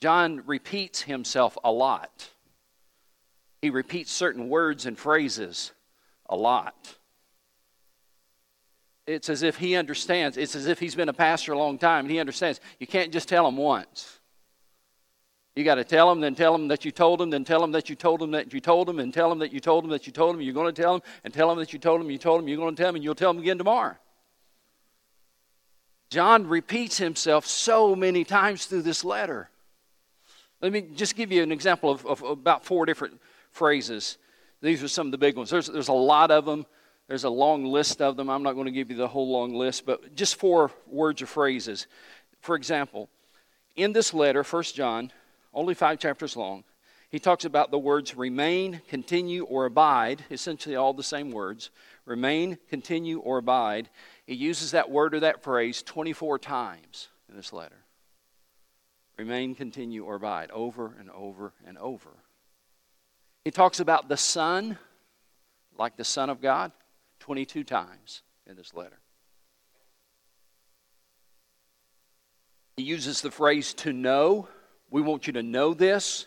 John 0.00 0.42
repeats 0.46 1.02
himself 1.02 1.58
a 1.64 1.72
lot, 1.72 2.28
he 3.60 3.70
repeats 3.70 4.12
certain 4.12 4.48
words 4.48 4.86
and 4.86 4.96
phrases 4.96 5.72
a 6.26 6.36
lot. 6.36 6.96
It's 9.06 9.28
as 9.28 9.42
if 9.42 9.56
he 9.56 9.74
understands. 9.74 10.36
It's 10.36 10.54
as 10.54 10.66
if 10.66 10.78
he's 10.78 10.94
been 10.94 11.08
a 11.08 11.12
pastor 11.12 11.52
a 11.52 11.58
long 11.58 11.78
time. 11.78 12.04
And 12.04 12.10
he 12.10 12.20
understands. 12.20 12.60
You 12.78 12.86
can't 12.86 13.12
just 13.12 13.28
tell 13.28 13.46
him 13.46 13.56
once. 13.56 14.20
You 15.54 15.64
got 15.64 15.74
to 15.74 15.84
tell 15.84 16.10
him, 16.10 16.20
then 16.20 16.34
tell 16.34 16.54
him 16.54 16.68
that 16.68 16.84
you 16.84 16.90
told 16.90 17.20
him, 17.20 17.28
then 17.28 17.44
tell 17.44 17.62
him 17.62 17.72
that 17.72 17.90
you 17.90 17.96
told 17.96 18.22
him 18.22 18.30
that 18.30 18.54
you 18.54 18.60
told 18.60 18.88
them, 18.88 19.00
and 19.00 19.12
tell 19.12 19.30
him 19.30 19.38
that 19.40 19.52
you 19.52 19.60
told 19.60 19.84
him 19.84 19.90
that 19.90 20.06
you 20.06 20.12
told 20.12 20.34
him. 20.34 20.40
You're 20.40 20.54
going 20.54 20.74
to 20.74 20.82
tell 20.82 20.94
him, 20.94 21.02
and 21.24 21.34
tell 21.34 21.50
him 21.50 21.58
that 21.58 21.74
you 21.74 21.78
told 21.78 22.00
them, 22.00 22.10
you 22.10 22.16
told 22.16 22.40
him, 22.40 22.48
You're 22.48 22.56
going 22.56 22.74
to 22.74 22.82
tell 22.82 22.88
him, 22.88 22.94
and 22.94 23.04
you'll 23.04 23.14
tell 23.14 23.30
him 23.30 23.38
again 23.38 23.58
tomorrow. 23.58 23.96
John 26.08 26.46
repeats 26.46 26.96
himself 26.96 27.46
so 27.46 27.94
many 27.94 28.24
times 28.24 28.64
through 28.64 28.82
this 28.82 29.04
letter. 29.04 29.50
Let 30.62 30.72
me 30.72 30.82
just 30.94 31.16
give 31.16 31.32
you 31.32 31.42
an 31.42 31.52
example 31.52 31.90
of, 31.90 32.06
of 32.06 32.22
about 32.22 32.64
four 32.64 32.86
different 32.86 33.20
phrases. 33.50 34.16
These 34.62 34.82
are 34.82 34.88
some 34.88 35.08
of 35.08 35.10
the 35.10 35.18
big 35.18 35.36
ones. 35.36 35.50
There's, 35.50 35.66
there's 35.66 35.88
a 35.88 35.92
lot 35.92 36.30
of 36.30 36.44
them. 36.44 36.64
There's 37.08 37.24
a 37.24 37.30
long 37.30 37.64
list 37.64 38.00
of 38.00 38.16
them. 38.16 38.30
I'm 38.30 38.42
not 38.42 38.54
going 38.54 38.66
to 38.66 38.72
give 38.72 38.90
you 38.90 38.96
the 38.96 39.08
whole 39.08 39.30
long 39.30 39.54
list, 39.54 39.84
but 39.84 40.14
just 40.14 40.36
four 40.36 40.70
words 40.86 41.20
or 41.20 41.26
phrases. 41.26 41.86
For 42.40 42.54
example, 42.56 43.08
in 43.76 43.92
this 43.92 44.14
letter, 44.14 44.42
1 44.42 44.62
John, 44.74 45.12
only 45.52 45.74
five 45.74 45.98
chapters 45.98 46.36
long. 46.36 46.64
He 47.10 47.18
talks 47.18 47.44
about 47.44 47.70
the 47.70 47.78
words 47.78 48.16
remain, 48.16 48.80
continue, 48.88 49.44
or 49.44 49.66
abide, 49.66 50.24
essentially 50.30 50.76
all 50.76 50.94
the 50.94 51.02
same 51.02 51.30
words. 51.30 51.70
Remain, 52.06 52.56
continue, 52.70 53.18
or 53.18 53.38
abide. 53.38 53.90
He 54.26 54.34
uses 54.34 54.70
that 54.70 54.90
word 54.90 55.14
or 55.14 55.20
that 55.20 55.42
phrase 55.42 55.82
24 55.82 56.38
times 56.38 57.08
in 57.28 57.36
this 57.36 57.52
letter. 57.52 57.76
Remain, 59.18 59.54
continue, 59.54 60.04
or 60.04 60.14
abide, 60.14 60.50
over 60.52 60.94
and 60.98 61.10
over 61.10 61.52
and 61.66 61.76
over. 61.76 62.10
He 63.44 63.50
talks 63.50 63.78
about 63.78 64.08
the 64.08 64.16
Son, 64.16 64.78
like 65.78 65.96
the 65.96 66.04
Son 66.04 66.30
of 66.30 66.40
God, 66.40 66.72
22 67.22 67.62
times 67.62 68.22
in 68.48 68.56
this 68.56 68.74
letter. 68.74 68.98
He 72.76 72.82
uses 72.82 73.20
the 73.20 73.30
phrase 73.30 73.74
to 73.74 73.92
know 73.92 74.48
we 74.90 75.02
want 75.02 75.28
you 75.28 75.32
to 75.34 75.42
know 75.42 75.72
this. 75.72 76.26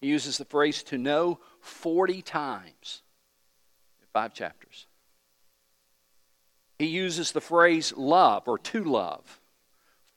He 0.00 0.06
uses 0.06 0.38
the 0.38 0.46
phrase 0.46 0.82
to 0.84 0.96
know 0.96 1.40
40 1.60 2.22
times 2.22 3.02
in 4.00 4.06
five 4.14 4.32
chapters. 4.32 4.86
He 6.78 6.86
uses 6.86 7.32
the 7.32 7.42
phrase 7.42 7.92
love 7.94 8.48
or 8.48 8.58
to 8.58 8.84
love 8.84 9.40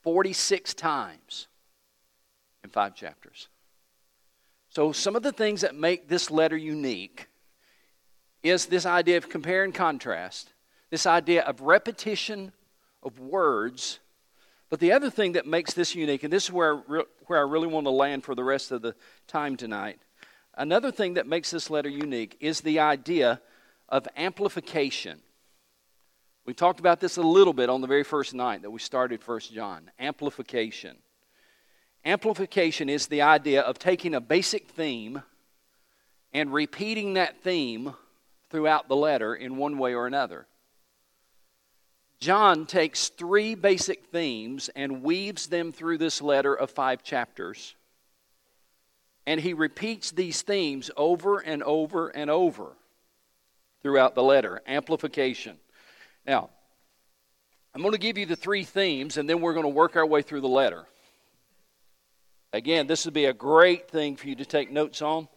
46 0.04 0.74
times 0.74 1.50
in 2.64 2.70
five 2.70 2.96
chapters. 2.96 3.50
So, 4.70 4.94
some 4.94 5.18
of 5.18 5.24
the 5.24 5.34
things 5.34 5.62
that 5.62 5.76
make 5.76 6.08
this 6.08 6.32
letter 6.32 6.56
unique 6.56 7.28
is 8.44 8.66
this 8.66 8.86
idea 8.86 9.18
of 9.18 9.30
compare 9.30 9.64
and 9.64 9.74
contrast, 9.74 10.54
this 10.90 11.06
idea 11.06 11.44
of 11.44 11.62
repetition 11.62 12.52
of 13.04 13.20
words 13.20 14.00
but 14.72 14.80
the 14.80 14.94
other 14.94 15.10
thing 15.10 15.34
that 15.34 15.46
makes 15.46 15.74
this 15.74 15.96
unique, 15.96 16.24
and 16.24 16.32
this 16.32 16.46
is 16.46 16.52
where, 16.52 16.78
where 16.78 17.38
I 17.38 17.42
really 17.42 17.68
want 17.68 17.86
to 17.88 17.92
land 17.92 18.24
for 18.24 18.36
the 18.36 18.44
rest 18.44 18.72
of 18.72 18.82
the 18.82 18.96
time 19.28 19.58
tonight, 19.58 20.00
another 20.56 20.94
thing 20.94 21.16
that 21.16 21.28
makes 21.28 21.52
this 21.52 21.70
letter 21.70 21.90
unique 21.90 22.38
is 22.40 22.62
the 22.62 22.80
idea 22.80 23.42
of 23.90 24.08
amplification. 24.16 25.20
We 26.46 26.54
talked 26.54 26.80
about 26.80 27.02
this 27.02 27.18
a 27.18 27.22
little 27.22 27.52
bit 27.52 27.70
on 27.70 27.82
the 27.82 27.88
very 27.88 28.06
first 28.06 28.34
night 28.34 28.62
that 28.62 28.72
we 28.72 28.80
started 28.80 29.22
First 29.22 29.54
John. 29.54 29.92
Amplification. 30.00 30.96
Amplification 32.06 32.88
is 32.88 33.08
the 33.08 33.24
idea 33.24 33.62
of 33.64 33.78
taking 33.78 34.16
a 34.16 34.22
basic 34.22 34.70
theme 34.70 35.22
and 36.32 36.54
repeating 36.54 37.16
that 37.16 37.44
theme 37.44 37.94
throughout 38.52 38.88
the 38.88 38.96
letter 38.96 39.34
in 39.34 39.58
one 39.58 39.78
way 39.78 39.94
or 39.94 40.06
another. 40.06 40.46
John 42.20 42.68
takes 42.68 43.10
three 43.10 43.56
basic 43.56 44.06
themes 44.08 44.70
and 44.76 45.02
weaves 45.02 45.48
them 45.48 45.72
through 45.72 45.98
this 45.98 46.22
letter 46.22 46.54
of 46.54 46.70
five 46.70 47.02
chapters. 47.02 47.76
And 49.26 49.40
he 49.40 49.54
repeats 49.54 50.12
these 50.12 50.44
themes 50.44 50.92
over 50.96 51.40
and 51.40 51.64
over 51.64 52.10
and 52.10 52.30
over 52.30 52.74
throughout 53.82 54.14
the 54.14 54.24
letter. 54.24 54.62
Amplification. 54.68 55.58
Now, 56.28 56.50
I'm 57.74 57.82
going 57.82 57.94
to 57.94 57.98
give 57.98 58.18
you 58.18 58.26
the 58.26 58.36
three 58.36 58.64
themes, 58.64 59.18
and 59.18 59.28
then 59.28 59.42
we're 59.42 59.54
going 59.54 59.64
to 59.64 59.70
work 59.70 59.96
our 59.96 60.06
way 60.06 60.22
through 60.22 60.42
the 60.42 60.48
letter. 60.48 60.86
Again, 62.54 62.86
this 62.86 63.06
would 63.06 63.14
be 63.14 63.26
a 63.26 63.34
great 63.34 63.90
thing 63.90 64.16
for 64.16 64.28
you 64.28 64.36
to 64.36 64.46
take 64.46 64.70
notes 64.72 65.02
on. 65.02 65.28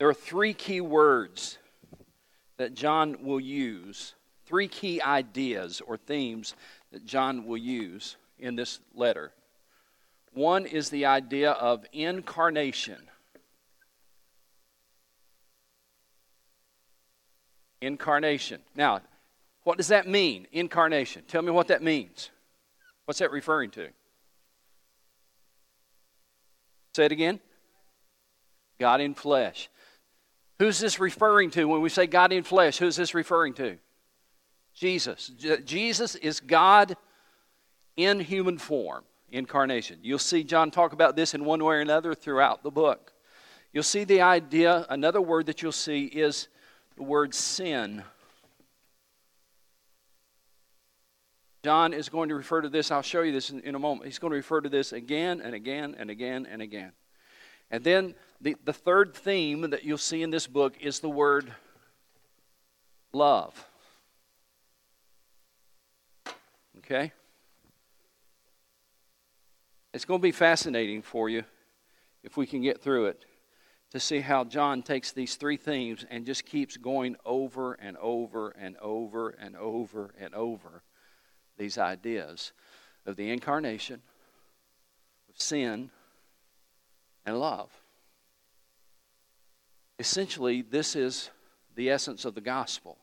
There 0.00 0.08
are 0.08 0.14
three 0.14 0.54
key 0.54 0.80
words 0.80 1.58
that 2.56 2.72
John 2.72 3.18
will 3.22 3.38
use, 3.38 4.14
three 4.46 4.66
key 4.66 5.02
ideas 5.02 5.82
or 5.86 5.98
themes 5.98 6.54
that 6.90 7.04
John 7.04 7.44
will 7.44 7.58
use 7.58 8.16
in 8.38 8.56
this 8.56 8.80
letter. 8.94 9.30
One 10.32 10.64
is 10.64 10.88
the 10.88 11.04
idea 11.04 11.50
of 11.50 11.84
incarnation. 11.92 12.96
Incarnation. 17.82 18.62
Now, 18.74 19.02
what 19.64 19.76
does 19.76 19.88
that 19.88 20.08
mean, 20.08 20.46
incarnation? 20.50 21.24
Tell 21.28 21.42
me 21.42 21.50
what 21.50 21.68
that 21.68 21.82
means. 21.82 22.30
What's 23.04 23.18
that 23.18 23.32
referring 23.32 23.68
to? 23.72 23.88
Say 26.96 27.04
it 27.04 27.12
again. 27.12 27.38
God 28.78 29.02
in 29.02 29.12
flesh. 29.12 29.68
Who's 30.60 30.78
this 30.78 31.00
referring 31.00 31.50
to 31.52 31.64
when 31.64 31.80
we 31.80 31.88
say 31.88 32.06
God 32.06 32.34
in 32.34 32.42
flesh? 32.42 32.76
Who's 32.76 32.94
this 32.94 33.14
referring 33.14 33.54
to? 33.54 33.78
Jesus. 34.74 35.32
Jesus 35.64 36.16
is 36.16 36.38
God 36.38 36.98
in 37.96 38.20
human 38.20 38.58
form, 38.58 39.04
incarnation. 39.30 40.00
You'll 40.02 40.18
see 40.18 40.44
John 40.44 40.70
talk 40.70 40.92
about 40.92 41.16
this 41.16 41.32
in 41.32 41.46
one 41.46 41.64
way 41.64 41.76
or 41.76 41.80
another 41.80 42.14
throughout 42.14 42.62
the 42.62 42.70
book. 42.70 43.14
You'll 43.72 43.82
see 43.82 44.04
the 44.04 44.20
idea, 44.20 44.84
another 44.90 45.22
word 45.22 45.46
that 45.46 45.62
you'll 45.62 45.72
see 45.72 46.04
is 46.04 46.48
the 46.98 47.04
word 47.04 47.32
sin. 47.32 48.02
John 51.64 51.94
is 51.94 52.10
going 52.10 52.28
to 52.28 52.34
refer 52.34 52.60
to 52.60 52.68
this, 52.68 52.90
I'll 52.90 53.00
show 53.00 53.22
you 53.22 53.32
this 53.32 53.48
in, 53.48 53.60
in, 53.60 53.76
a 53.76 53.78
moment. 53.78 54.04
He's 54.04 54.18
going 54.18 54.32
to 54.32 54.36
refer 54.36 54.60
to 54.60 54.68
this 54.68 54.92
again 54.92 55.40
and 55.40 55.54
again 55.54 55.96
and 55.98 56.10
again 56.10 56.46
and 56.50 56.60
again. 56.60 56.92
And 57.70 57.82
then 57.82 58.14
the, 58.40 58.56
the 58.64 58.72
third 58.72 59.14
theme 59.14 59.70
that 59.70 59.84
you'll 59.84 59.98
see 59.98 60.22
in 60.22 60.30
this 60.30 60.46
book 60.46 60.74
is 60.80 61.00
the 61.00 61.10
word 61.10 61.52
love. 63.12 63.66
Okay? 66.78 67.12
It's 69.92 70.04
going 70.04 70.20
to 70.20 70.22
be 70.22 70.32
fascinating 70.32 71.02
for 71.02 71.28
you 71.28 71.44
if 72.22 72.36
we 72.36 72.46
can 72.46 72.62
get 72.62 72.80
through 72.80 73.06
it 73.06 73.24
to 73.90 73.98
see 73.98 74.20
how 74.20 74.44
John 74.44 74.82
takes 74.82 75.10
these 75.12 75.34
three 75.34 75.56
themes 75.56 76.06
and 76.08 76.24
just 76.24 76.46
keeps 76.46 76.76
going 76.76 77.16
over 77.24 77.74
and 77.74 77.96
over 77.96 78.50
and 78.50 78.76
over 78.78 79.30
and 79.30 79.56
over 79.56 80.14
and 80.18 80.32
over 80.32 80.82
these 81.58 81.76
ideas 81.76 82.52
of 83.04 83.16
the 83.16 83.30
incarnation, 83.30 84.00
of 85.28 85.40
sin, 85.40 85.90
and 87.26 87.38
love. 87.38 87.70
Essentially, 90.00 90.62
this 90.62 90.96
is 90.96 91.28
the 91.74 91.90
essence 91.90 92.24
of 92.24 92.34
the 92.34 92.40
gospel. 92.40 92.96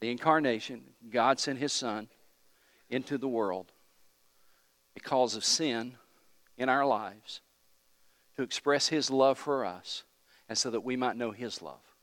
The 0.00 0.10
incarnation, 0.10 0.82
God 1.08 1.38
sent 1.38 1.60
his 1.60 1.72
Son 1.72 2.08
into 2.90 3.16
the 3.16 3.28
world 3.28 3.70
because 4.92 5.36
of 5.36 5.44
sin 5.44 5.94
in 6.58 6.68
our 6.68 6.84
lives 6.84 7.42
to 8.34 8.42
express 8.42 8.88
his 8.88 9.08
love 9.08 9.38
for 9.38 9.64
us 9.64 10.02
and 10.48 10.58
so 10.58 10.68
that 10.70 10.80
we 10.80 10.96
might 10.96 11.16
know 11.16 11.30
his 11.30 11.62
love. 11.62 11.94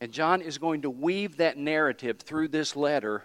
And 0.00 0.12
John 0.12 0.40
is 0.40 0.56
going 0.56 0.82
to 0.82 0.90
weave 0.90 1.36
that 1.36 1.58
narrative 1.58 2.20
through 2.20 2.48
this 2.48 2.74
letter 2.74 3.24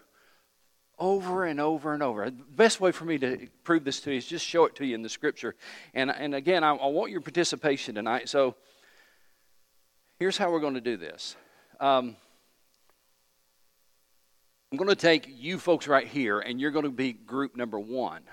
over 0.99 1.45
and 1.45 1.59
over 1.59 1.93
and 1.93 2.01
over. 2.01 2.25
The 2.25 2.31
best 2.31 2.79
way 2.79 2.91
for 2.91 3.05
me 3.05 3.17
to 3.19 3.47
prove 3.63 3.83
this 3.83 3.99
to 4.01 4.11
you 4.11 4.17
is 4.17 4.25
just 4.25 4.45
show 4.45 4.65
it 4.65 4.75
to 4.75 4.85
you 4.85 4.95
in 4.95 5.01
the 5.01 5.09
scripture. 5.09 5.55
And, 5.93 6.09
and 6.09 6.33
again, 6.33 6.63
I, 6.63 6.73
I 6.73 6.87
want 6.87 7.11
your 7.11 7.21
participation 7.21 7.95
tonight. 7.95 8.29
So 8.29 8.55
here's 10.19 10.37
how 10.37 10.51
we're 10.51 10.59
going 10.59 10.73
to 10.73 10.81
do 10.81 10.97
this. 10.97 11.35
Um, 11.79 12.15
I'm 14.71 14.77
going 14.77 14.89
to 14.89 14.95
take 14.95 15.29
you 15.29 15.59
folks 15.59 15.87
right 15.87 16.07
here, 16.07 16.39
and 16.39 16.59
you're 16.59 16.71
going 16.71 16.85
to 16.85 16.91
be 16.91 17.13
group 17.13 17.55
number 17.55 17.79
one. 17.79 18.23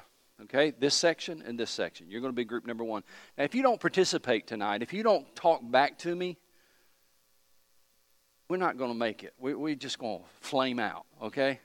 Okay, 0.42 0.73
this 0.73 0.97
section 0.97 1.44
and 1.47 1.59
this 1.59 1.71
section. 1.71 2.11
You're 2.11 2.21
going 2.21 2.33
to 2.33 2.37
be 2.37 2.44
group 2.44 2.66
number 2.66 2.83
one. 2.83 3.04
Now, 3.38 3.44
if 3.44 3.54
you 3.54 3.62
don't 3.62 3.80
participate 3.80 4.49
tonight, 4.49 4.83
if 4.83 4.92
you 4.92 5.04
don't 5.04 5.33
talk 5.37 5.61
back 5.62 5.97
to 6.00 6.14
me, 6.14 6.37
we're 8.49 8.56
not 8.56 8.76
going 8.76 8.90
to 8.90 8.99
make 8.99 9.23
it. 9.23 9.33
We, 9.38 9.54
we're 9.54 9.76
just 9.76 10.00
going 10.00 10.18
to 10.18 10.25
flame 10.40 10.80
out, 10.80 11.06
okay? 11.23 11.61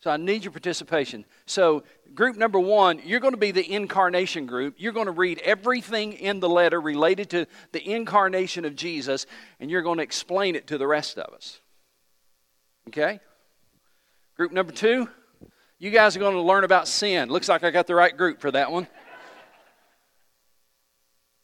So 0.00 0.10
I 0.10 0.16
need 0.16 0.44
your 0.44 0.52
participation. 0.52 1.24
So, 1.46 1.82
group 2.14 2.36
number 2.36 2.60
one, 2.60 3.00
you're 3.04 3.18
going 3.18 3.34
to 3.34 3.38
be 3.38 3.50
the 3.50 3.68
incarnation 3.68 4.46
group. 4.46 4.74
You're 4.78 4.92
going 4.92 5.06
to 5.06 5.12
read 5.12 5.40
everything 5.40 6.12
in 6.12 6.38
the 6.38 6.48
letter 6.48 6.80
related 6.80 7.30
to 7.30 7.46
the 7.72 7.84
incarnation 7.94 8.64
of 8.64 8.76
Jesus, 8.76 9.26
and 9.58 9.70
you're 9.70 9.82
going 9.82 9.98
to 9.98 10.04
explain 10.04 10.54
it 10.54 10.68
to 10.68 10.78
the 10.78 10.86
rest 10.86 11.18
of 11.18 11.34
us. 11.34 11.60
Okay? 12.88 13.18
Group 14.36 14.52
number 14.52 14.72
two, 14.72 15.08
you 15.80 15.90
guys 15.90 16.16
are 16.16 16.20
going 16.20 16.34
to 16.34 16.42
learn 16.42 16.62
about 16.62 16.86
sin. 16.86 17.28
Looks 17.28 17.48
like 17.48 17.64
I 17.64 17.70
got 17.72 17.88
the 17.88 17.94
right 17.96 18.16
group 18.16 18.40
for 18.40 18.52
that 18.52 18.70
one. 18.70 18.86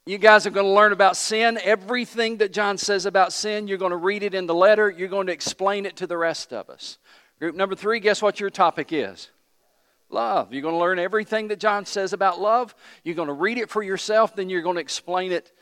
You 0.06 0.18
guys 0.18 0.46
are 0.46 0.50
going 0.50 0.66
to 0.66 0.72
learn 0.72 0.92
about 0.92 1.16
sin. 1.16 1.58
Everything 1.62 2.36
that 2.36 2.52
John 2.52 2.78
says 2.78 3.06
about 3.06 3.32
sin, 3.32 3.66
you're 3.66 3.78
going 3.78 3.90
to 3.90 3.96
read 3.96 4.22
it 4.22 4.34
in 4.34 4.46
the 4.46 4.54
letter. 4.54 4.90
You're 4.90 5.08
going 5.08 5.28
to 5.28 5.32
explain 5.32 5.86
it 5.86 5.96
to 5.96 6.06
the 6.06 6.16
rest 6.16 6.52
of 6.52 6.68
us. 6.68 6.98
Group 7.38 7.54
number 7.56 7.74
three, 7.74 8.00
guess 8.00 8.22
what 8.22 8.40
your 8.40 8.50
topic 8.50 8.92
is? 8.92 9.30
Love. 10.08 10.52
You're 10.52 10.62
going 10.62 10.74
to 10.74 10.78
learn 10.78 10.98
everything 10.98 11.48
that 11.48 11.58
John 11.58 11.86
says 11.86 12.12
about 12.12 12.40
love. 12.40 12.74
You're 13.02 13.16
going 13.16 13.28
to 13.28 13.34
read 13.34 13.58
it 13.58 13.70
for 13.70 13.82
yourself, 13.82 14.36
then 14.36 14.48
you're 14.48 14.62
going 14.62 14.76
to 14.76 14.80
explain 14.80 15.32
it 15.32 15.52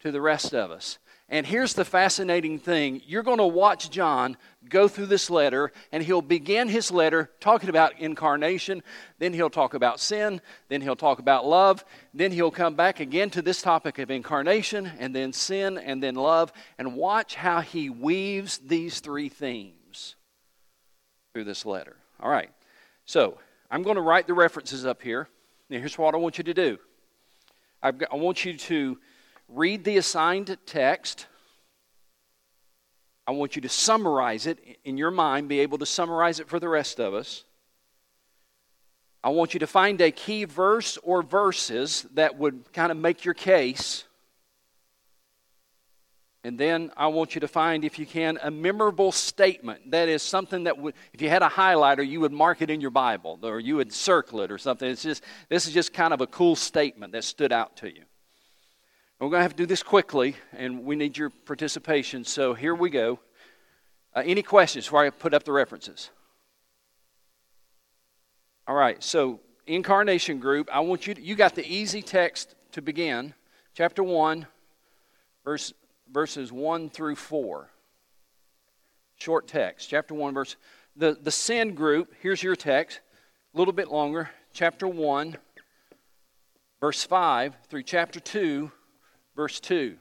to 0.00 0.10
the 0.10 0.20
rest 0.20 0.54
of 0.54 0.70
us. 0.70 0.98
And 1.30 1.46
here's 1.46 1.74
the 1.74 1.84
fascinating 1.84 2.58
thing 2.58 3.02
you're 3.06 3.22
going 3.22 3.38
to 3.38 3.46
watch 3.46 3.90
John 3.90 4.38
go 4.70 4.88
through 4.88 5.06
this 5.06 5.28
letter, 5.28 5.72
and 5.92 6.02
he'll 6.02 6.22
begin 6.22 6.68
his 6.68 6.90
letter 6.90 7.30
talking 7.38 7.68
about 7.68 7.98
incarnation, 8.00 8.82
then 9.18 9.34
he'll 9.34 9.50
talk 9.50 9.74
about 9.74 10.00
sin, 10.00 10.40
then 10.68 10.80
he'll 10.80 10.96
talk 10.96 11.18
about 11.18 11.46
love, 11.46 11.84
then 12.14 12.32
he'll 12.32 12.50
come 12.50 12.74
back 12.74 13.00
again 13.00 13.28
to 13.30 13.42
this 13.42 13.60
topic 13.60 13.98
of 13.98 14.10
incarnation, 14.10 14.90
and 14.98 15.14
then 15.14 15.34
sin, 15.34 15.76
and 15.76 16.02
then 16.02 16.14
love, 16.14 16.50
and 16.78 16.96
watch 16.96 17.34
how 17.34 17.60
he 17.60 17.90
weaves 17.90 18.58
these 18.58 19.00
three 19.00 19.28
themes 19.28 19.77
through 21.38 21.44
this 21.44 21.64
letter. 21.64 21.94
All 22.18 22.28
right, 22.28 22.50
so 23.04 23.38
I'm 23.70 23.84
going 23.84 23.94
to 23.94 24.02
write 24.02 24.26
the 24.26 24.34
references 24.34 24.84
up 24.84 25.02
here. 25.02 25.28
Now, 25.70 25.78
here's 25.78 25.96
what 25.96 26.12
I 26.12 26.16
want 26.16 26.36
you 26.36 26.42
to 26.42 26.52
do 26.52 26.78
got, 27.80 28.12
I 28.12 28.16
want 28.16 28.44
you 28.44 28.56
to 28.56 28.98
read 29.48 29.84
the 29.84 29.98
assigned 29.98 30.56
text. 30.66 31.26
I 33.24 33.30
want 33.30 33.54
you 33.54 33.62
to 33.62 33.68
summarize 33.68 34.48
it 34.48 34.58
in 34.84 34.98
your 34.98 35.12
mind, 35.12 35.48
be 35.48 35.60
able 35.60 35.78
to 35.78 35.86
summarize 35.86 36.40
it 36.40 36.48
for 36.48 36.58
the 36.58 36.68
rest 36.68 36.98
of 36.98 37.14
us. 37.14 37.44
I 39.22 39.28
want 39.28 39.54
you 39.54 39.60
to 39.60 39.68
find 39.68 40.00
a 40.00 40.10
key 40.10 40.42
verse 40.42 40.98
or 41.04 41.22
verses 41.22 42.04
that 42.14 42.36
would 42.36 42.72
kind 42.72 42.90
of 42.90 42.98
make 42.98 43.24
your 43.24 43.34
case. 43.34 44.02
And 46.44 46.58
then 46.58 46.92
I 46.96 47.08
want 47.08 47.34
you 47.34 47.40
to 47.40 47.48
find, 47.48 47.84
if 47.84 47.98
you 47.98 48.06
can, 48.06 48.38
a 48.42 48.50
memorable 48.50 49.10
statement. 49.10 49.90
That 49.90 50.08
is 50.08 50.22
something 50.22 50.64
that 50.64 50.78
would, 50.78 50.94
if 51.12 51.20
you 51.20 51.28
had 51.28 51.42
a 51.42 51.48
highlighter, 51.48 52.06
you 52.06 52.20
would 52.20 52.32
mark 52.32 52.62
it 52.62 52.70
in 52.70 52.80
your 52.80 52.90
Bible 52.90 53.40
or 53.42 53.58
you 53.58 53.76
would 53.76 53.92
circle 53.92 54.40
it 54.42 54.52
or 54.52 54.58
something. 54.58 54.88
It's 54.88 55.02
just, 55.02 55.24
this 55.48 55.66
is 55.66 55.74
just 55.74 55.92
kind 55.92 56.14
of 56.14 56.20
a 56.20 56.26
cool 56.28 56.54
statement 56.54 57.12
that 57.12 57.24
stood 57.24 57.52
out 57.52 57.76
to 57.78 57.92
you. 57.92 58.02
We're 59.18 59.30
going 59.30 59.40
to 59.40 59.42
have 59.42 59.56
to 59.56 59.56
do 59.56 59.66
this 59.66 59.82
quickly, 59.82 60.36
and 60.52 60.84
we 60.84 60.94
need 60.94 61.18
your 61.18 61.30
participation. 61.30 62.22
So 62.22 62.54
here 62.54 62.74
we 62.74 62.88
go. 62.88 63.18
Uh, 64.14 64.22
any 64.24 64.42
questions 64.42 64.84
before 64.84 65.04
I 65.04 65.10
put 65.10 65.34
up 65.34 65.42
the 65.42 65.50
references? 65.50 66.10
All 68.68 68.76
right, 68.76 69.02
so 69.02 69.40
incarnation 69.66 70.38
group, 70.38 70.68
I 70.72 70.80
want 70.80 71.08
you 71.08 71.14
to, 71.14 71.20
you 71.20 71.34
got 71.34 71.56
the 71.56 71.66
easy 71.66 72.00
text 72.00 72.54
to 72.72 72.82
begin, 72.82 73.34
chapter 73.74 74.04
1, 74.04 74.46
verse, 75.44 75.72
verses 76.12 76.52
1 76.52 76.90
through 76.90 77.16
4. 77.16 77.68
Short 79.16 79.48
text, 79.48 79.88
chapter 79.88 80.14
1, 80.14 80.34
verse. 80.34 80.56
The, 80.96 81.16
the 81.20 81.30
sin 81.30 81.74
group, 81.74 82.12
here's 82.20 82.42
your 82.42 82.56
text, 82.56 83.00
a 83.54 83.58
little 83.58 83.72
bit 83.72 83.88
longer, 83.88 84.30
chapter 84.52 84.86
1, 84.86 85.36
verse 86.80 87.04
5 87.04 87.54
through 87.68 87.82
chapter 87.82 88.20
2, 88.20 88.70
verse 89.36 89.60
2. 89.60 89.96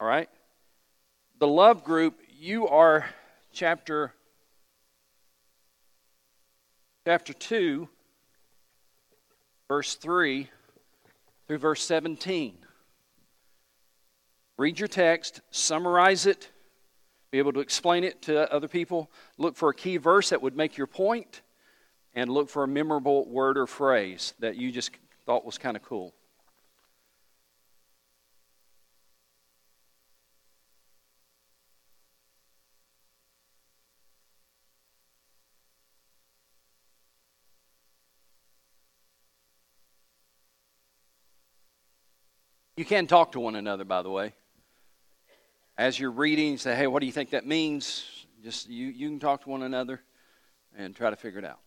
All 0.00 0.06
right? 0.06 0.28
The 1.38 1.46
love 1.46 1.84
group, 1.84 2.20
you 2.38 2.68
are 2.68 3.06
chapter 3.52 4.14
chapter 7.06 7.32
2 7.32 7.88
verse 9.70 9.94
3 9.94 10.48
through 11.46 11.58
verse 11.58 11.82
17. 11.84 12.58
Read 14.60 14.78
your 14.78 14.88
text, 14.88 15.40
summarize 15.50 16.26
it, 16.26 16.50
be 17.30 17.38
able 17.38 17.54
to 17.54 17.60
explain 17.60 18.04
it 18.04 18.20
to 18.20 18.52
other 18.52 18.68
people, 18.68 19.10
look 19.38 19.56
for 19.56 19.70
a 19.70 19.74
key 19.74 19.96
verse 19.96 20.28
that 20.28 20.42
would 20.42 20.54
make 20.54 20.76
your 20.76 20.86
point, 20.86 21.40
and 22.14 22.30
look 22.30 22.50
for 22.50 22.62
a 22.62 22.68
memorable 22.68 23.26
word 23.26 23.56
or 23.56 23.66
phrase 23.66 24.34
that 24.38 24.56
you 24.56 24.70
just 24.70 24.90
thought 25.24 25.46
was 25.46 25.56
kind 25.56 25.78
of 25.78 25.82
cool. 25.82 26.12
You 42.76 42.84
can 42.84 43.06
talk 43.06 43.32
to 43.32 43.40
one 43.40 43.56
another, 43.56 43.84
by 43.84 44.02
the 44.02 44.10
way. 44.10 44.34
As 45.80 45.98
you're 45.98 46.10
reading, 46.10 46.58
say, 46.58 46.76
hey, 46.76 46.86
what 46.88 47.00
do 47.00 47.06
you 47.06 47.12
think 47.12 47.30
that 47.30 47.46
means? 47.46 48.04
Just 48.44 48.68
you, 48.68 48.88
you 48.88 49.08
can 49.08 49.18
talk 49.18 49.44
to 49.44 49.48
one 49.48 49.62
another 49.62 50.02
and 50.76 50.94
try 50.94 51.08
to 51.08 51.16
figure 51.16 51.38
it 51.38 51.44
out. 51.46 51.60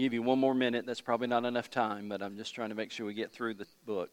Give 0.00 0.12
you 0.12 0.22
one 0.22 0.38
more 0.38 0.54
minute. 0.54 0.86
That's 0.86 1.00
probably 1.00 1.26
not 1.28 1.44
enough 1.44 1.70
time, 1.70 2.08
but 2.08 2.22
I'm 2.22 2.36
just 2.36 2.54
trying 2.54 2.70
to 2.70 2.74
make 2.74 2.90
sure 2.90 3.06
we 3.06 3.14
get 3.14 3.32
through 3.32 3.54
the 3.54 3.66
book. 3.86 4.10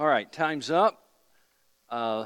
All 0.00 0.06
right, 0.06 0.32
time's 0.32 0.70
up. 0.70 1.02
Uh, 1.90 2.24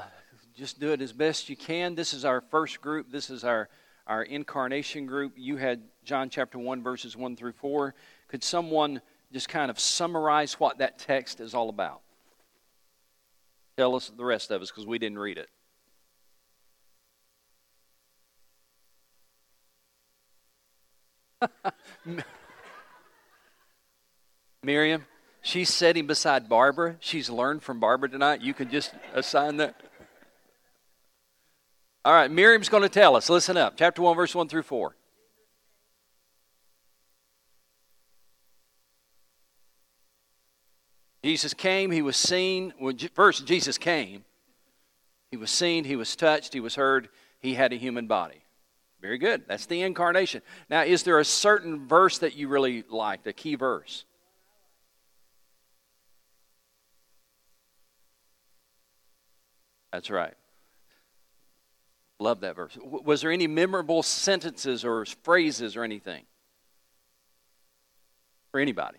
just 0.55 0.79
do 0.79 0.93
it 0.93 1.01
as 1.01 1.11
best 1.11 1.49
you 1.49 1.57
can. 1.57 1.93
This 1.93 2.13
is 2.13 2.23
our 2.23 2.39
first 2.39 2.79
group. 2.79 3.11
This 3.11 3.29
is 3.29 3.43
our, 3.43 3.67
our 4.07 4.23
incarnation 4.23 5.05
group. 5.05 5.33
You 5.35 5.57
had 5.57 5.81
John 6.05 6.29
chapter 6.29 6.57
1, 6.57 6.81
verses 6.81 7.17
1 7.17 7.35
through 7.35 7.51
4. 7.51 7.93
Could 8.29 8.45
someone 8.45 9.01
just 9.33 9.49
kind 9.49 9.69
of 9.69 9.77
summarize 9.77 10.53
what 10.53 10.77
that 10.77 10.99
text 10.99 11.41
is 11.41 11.53
all 11.53 11.67
about? 11.67 11.99
Tell 13.75 13.93
us, 13.95 14.09
the 14.15 14.23
rest 14.23 14.51
of 14.51 14.61
us, 14.61 14.71
because 14.71 14.87
we 14.87 14.97
didn't 14.97 15.19
read 15.19 15.37
it. 15.37 15.49
Miriam? 24.63 25.05
She's 25.45 25.71
sitting 25.71 26.07
beside 26.07 26.49
Barbara. 26.49 26.95
She's 26.99 27.29
learned 27.29 27.61
from 27.61 27.79
Barbara 27.79 28.09
tonight. 28.09 28.41
You 28.41 28.55
can 28.55 28.71
just 28.71 28.95
assign 29.13 29.57
that. 29.57 29.79
All 32.03 32.13
right, 32.13 32.31
Miriam's 32.31 32.67
going 32.67 32.81
to 32.81 32.89
tell 32.89 33.15
us. 33.15 33.29
Listen 33.29 33.55
up. 33.55 33.75
Chapter 33.77 34.01
1, 34.01 34.15
verse 34.15 34.33
1 34.33 34.49
through 34.49 34.63
4. 34.63 34.95
Jesus 41.23 41.53
came, 41.53 41.91
he 41.91 42.01
was 42.01 42.17
seen. 42.17 42.73
First, 43.13 43.45
Jesus 43.45 43.77
came. 43.77 44.25
He 45.29 45.37
was 45.37 45.51
seen, 45.51 45.83
he 45.83 45.95
was 45.95 46.15
touched, 46.15 46.55
he 46.55 46.59
was 46.59 46.73
heard, 46.73 47.07
he 47.39 47.53
had 47.53 47.71
a 47.71 47.75
human 47.75 48.07
body. 48.07 48.41
Very 48.99 49.19
good. 49.19 49.43
That's 49.47 49.67
the 49.67 49.83
incarnation. 49.83 50.41
Now, 50.71 50.81
is 50.81 51.03
there 51.03 51.19
a 51.19 51.25
certain 51.25 51.87
verse 51.87 52.17
that 52.17 52.35
you 52.35 52.47
really 52.47 52.83
liked, 52.89 53.27
a 53.27 53.33
key 53.33 53.53
verse? 53.53 54.05
That's 59.95 60.09
right. 60.09 60.33
Love 62.19 62.41
that 62.41 62.57
verse. 62.57 62.77
Was 62.83 63.21
there 63.21 63.31
any 63.31 63.47
memorable 63.47 64.03
sentences 64.03 64.83
or 64.83 65.05
phrases 65.05 65.77
or 65.77 65.85
anything? 65.85 66.25
For 68.51 68.59
anybody? 68.59 68.97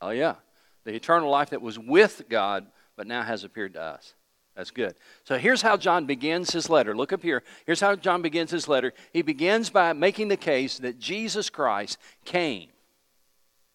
Oh, 0.00 0.10
yeah. 0.10 0.34
The 0.82 0.94
eternal 0.94 1.30
life 1.30 1.50
that 1.50 1.62
was 1.62 1.78
with 1.78 2.24
God, 2.28 2.66
but 2.96 3.06
now 3.06 3.22
has 3.22 3.44
appeared 3.44 3.74
to 3.74 3.82
us. 3.82 4.14
That's 4.60 4.70
good. 4.70 4.94
So 5.24 5.38
here's 5.38 5.62
how 5.62 5.78
John 5.78 6.04
begins 6.04 6.50
his 6.50 6.68
letter. 6.68 6.94
Look 6.94 7.14
up 7.14 7.22
here. 7.22 7.42
Here's 7.64 7.80
how 7.80 7.96
John 7.96 8.20
begins 8.20 8.50
his 8.50 8.68
letter. 8.68 8.92
He 9.10 9.22
begins 9.22 9.70
by 9.70 9.94
making 9.94 10.28
the 10.28 10.36
case 10.36 10.76
that 10.80 10.98
Jesus 10.98 11.48
Christ 11.48 11.96
came. 12.26 12.68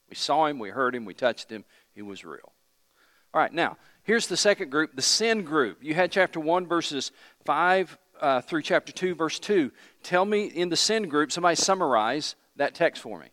We 0.07 0.15
saw 0.15 0.45
him, 0.45 0.59
we 0.59 0.69
heard 0.69 0.93
him, 0.93 1.03
we 1.03 1.15
touched 1.15 1.49
him. 1.49 1.65
He 1.95 2.03
was 2.03 2.23
real. 2.23 2.51
All 3.33 3.41
right, 3.41 3.51
now, 3.51 3.77
here's 4.03 4.27
the 4.27 4.37
second 4.37 4.69
group, 4.69 4.95
the 4.95 5.01
sin 5.01 5.41
group. 5.41 5.79
You 5.81 5.95
had 5.95 6.11
chapter 6.11 6.39
1, 6.39 6.67
verses 6.67 7.11
5 7.45 7.97
uh, 8.21 8.41
through 8.41 8.61
chapter 8.61 8.91
2, 8.91 9.15
verse 9.15 9.39
2. 9.39 9.71
Tell 10.03 10.23
me 10.23 10.43
in 10.45 10.69
the 10.69 10.77
sin 10.77 11.09
group, 11.09 11.31
somebody 11.31 11.55
summarize 11.55 12.35
that 12.57 12.75
text 12.75 13.01
for 13.01 13.17
me. 13.17 13.29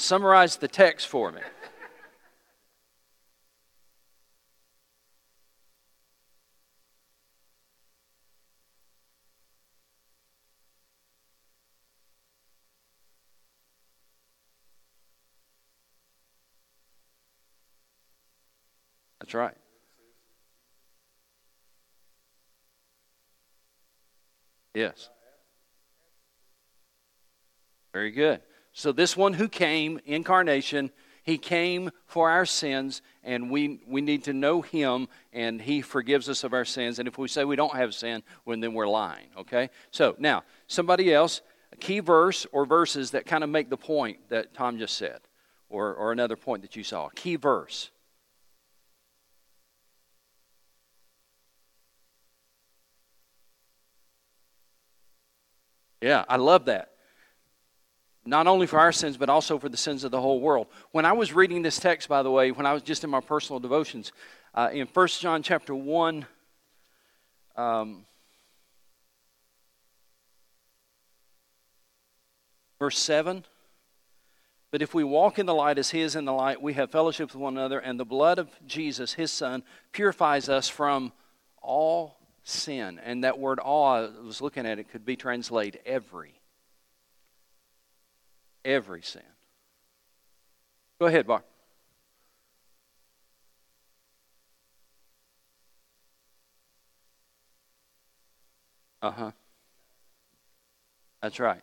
Summarize 0.00 0.56
the 0.56 0.66
text 0.66 1.06
for 1.06 1.30
me. 1.30 1.42
That's 19.28 19.34
right. 19.34 19.54
Yes. 24.72 25.10
Very 27.92 28.10
good. 28.10 28.40
So, 28.72 28.90
this 28.90 29.18
one 29.18 29.34
who 29.34 29.46
came, 29.46 30.00
incarnation, 30.06 30.90
he 31.24 31.36
came 31.36 31.90
for 32.06 32.30
our 32.30 32.46
sins, 32.46 33.02
and 33.22 33.50
we, 33.50 33.82
we 33.86 34.00
need 34.00 34.24
to 34.24 34.32
know 34.32 34.62
him, 34.62 35.08
and 35.34 35.60
he 35.60 35.82
forgives 35.82 36.30
us 36.30 36.42
of 36.42 36.54
our 36.54 36.64
sins. 36.64 36.98
And 36.98 37.06
if 37.06 37.18
we 37.18 37.28
say 37.28 37.44
we 37.44 37.54
don't 37.54 37.76
have 37.76 37.92
sin, 37.92 38.22
well, 38.46 38.58
then 38.58 38.72
we're 38.72 38.88
lying, 38.88 39.26
okay? 39.36 39.68
So, 39.90 40.16
now, 40.18 40.42
somebody 40.68 41.12
else, 41.12 41.42
a 41.70 41.76
key 41.76 42.00
verse 42.00 42.46
or 42.50 42.64
verses 42.64 43.10
that 43.10 43.26
kind 43.26 43.44
of 43.44 43.50
make 43.50 43.68
the 43.68 43.76
point 43.76 44.30
that 44.30 44.54
Tom 44.54 44.78
just 44.78 44.96
said, 44.96 45.20
or, 45.68 45.92
or 45.92 46.12
another 46.12 46.36
point 46.36 46.62
that 46.62 46.76
you 46.76 46.82
saw. 46.82 47.10
Key 47.10 47.36
verse. 47.36 47.90
Yeah, 56.00 56.24
I 56.28 56.36
love 56.36 56.66
that. 56.66 56.90
Not 58.24 58.46
only 58.46 58.66
for 58.66 58.78
our 58.78 58.92
sins, 58.92 59.16
but 59.16 59.30
also 59.30 59.58
for 59.58 59.68
the 59.68 59.76
sins 59.76 60.04
of 60.04 60.10
the 60.10 60.20
whole 60.20 60.40
world. 60.40 60.66
When 60.92 61.04
I 61.04 61.12
was 61.12 61.32
reading 61.32 61.62
this 61.62 61.80
text, 61.80 62.08
by 62.08 62.22
the 62.22 62.30
way, 62.30 62.50
when 62.50 62.66
I 62.66 62.72
was 62.72 62.82
just 62.82 63.02
in 63.02 63.10
my 63.10 63.20
personal 63.20 63.58
devotions, 63.58 64.12
uh, 64.54 64.68
in 64.72 64.86
1 64.86 65.08
John 65.08 65.42
chapter 65.42 65.74
1, 65.74 66.26
um, 67.56 68.04
verse 72.78 72.98
7 72.98 73.44
But 74.70 74.82
if 74.82 74.94
we 74.94 75.04
walk 75.04 75.38
in 75.38 75.46
the 75.46 75.54
light 75.54 75.78
as 75.78 75.90
He 75.90 76.00
is 76.00 76.14
in 76.14 76.24
the 76.24 76.32
light, 76.32 76.60
we 76.60 76.74
have 76.74 76.90
fellowship 76.90 77.32
with 77.32 77.40
one 77.40 77.56
another, 77.56 77.78
and 77.78 77.98
the 77.98 78.04
blood 78.04 78.38
of 78.38 78.50
Jesus, 78.66 79.14
His 79.14 79.32
Son, 79.32 79.62
purifies 79.92 80.48
us 80.48 80.68
from 80.68 81.12
all 81.62 82.17
sin. 82.48 83.00
And 83.04 83.24
that 83.24 83.38
word 83.38 83.58
all, 83.58 83.86
I 83.86 84.08
was 84.24 84.40
looking 84.40 84.66
at 84.66 84.78
it, 84.78 84.90
could 84.90 85.04
be 85.04 85.16
translated 85.16 85.80
every. 85.84 86.40
Every 88.64 89.02
sin. 89.02 89.22
Go 91.00 91.06
ahead, 91.06 91.26
Bar. 91.26 91.44
Uh 99.00 99.10
huh. 99.12 99.30
That's 101.22 101.38
right 101.38 101.62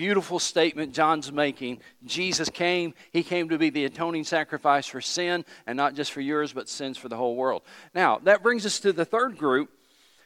beautiful 0.00 0.38
statement 0.38 0.94
John's 0.94 1.30
making. 1.30 1.78
Jesus 2.06 2.48
came, 2.48 2.94
he 3.12 3.22
came 3.22 3.50
to 3.50 3.58
be 3.58 3.68
the 3.68 3.84
atoning 3.84 4.24
sacrifice 4.24 4.86
for 4.86 5.02
sin, 5.02 5.44
and 5.66 5.76
not 5.76 5.94
just 5.94 6.10
for 6.10 6.22
yours, 6.22 6.54
but 6.54 6.70
sins 6.70 6.96
for 6.96 7.10
the 7.10 7.18
whole 7.18 7.36
world. 7.36 7.60
Now, 7.94 8.18
that 8.20 8.42
brings 8.42 8.64
us 8.64 8.80
to 8.80 8.94
the 8.94 9.04
third 9.04 9.36
group. 9.36 9.68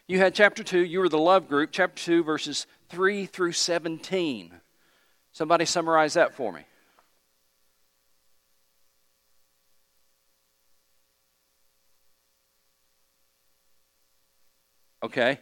You 0.07 0.19
had 0.19 0.33
chapter 0.33 0.63
2, 0.63 0.79
you 0.79 1.01
were 1.01 1.09
the 1.09 1.19
love 1.19 1.49
group, 1.49 1.71
chapter 1.73 2.01
2, 2.05 2.23
verses 2.23 2.69
3 2.91 3.27
through 3.27 3.51
17. 3.51 4.53
Somebody 5.33 5.65
summarize 5.65 6.15
that 6.15 6.35
for 6.35 6.53
me. 6.53 6.61
Okay. 15.03 15.41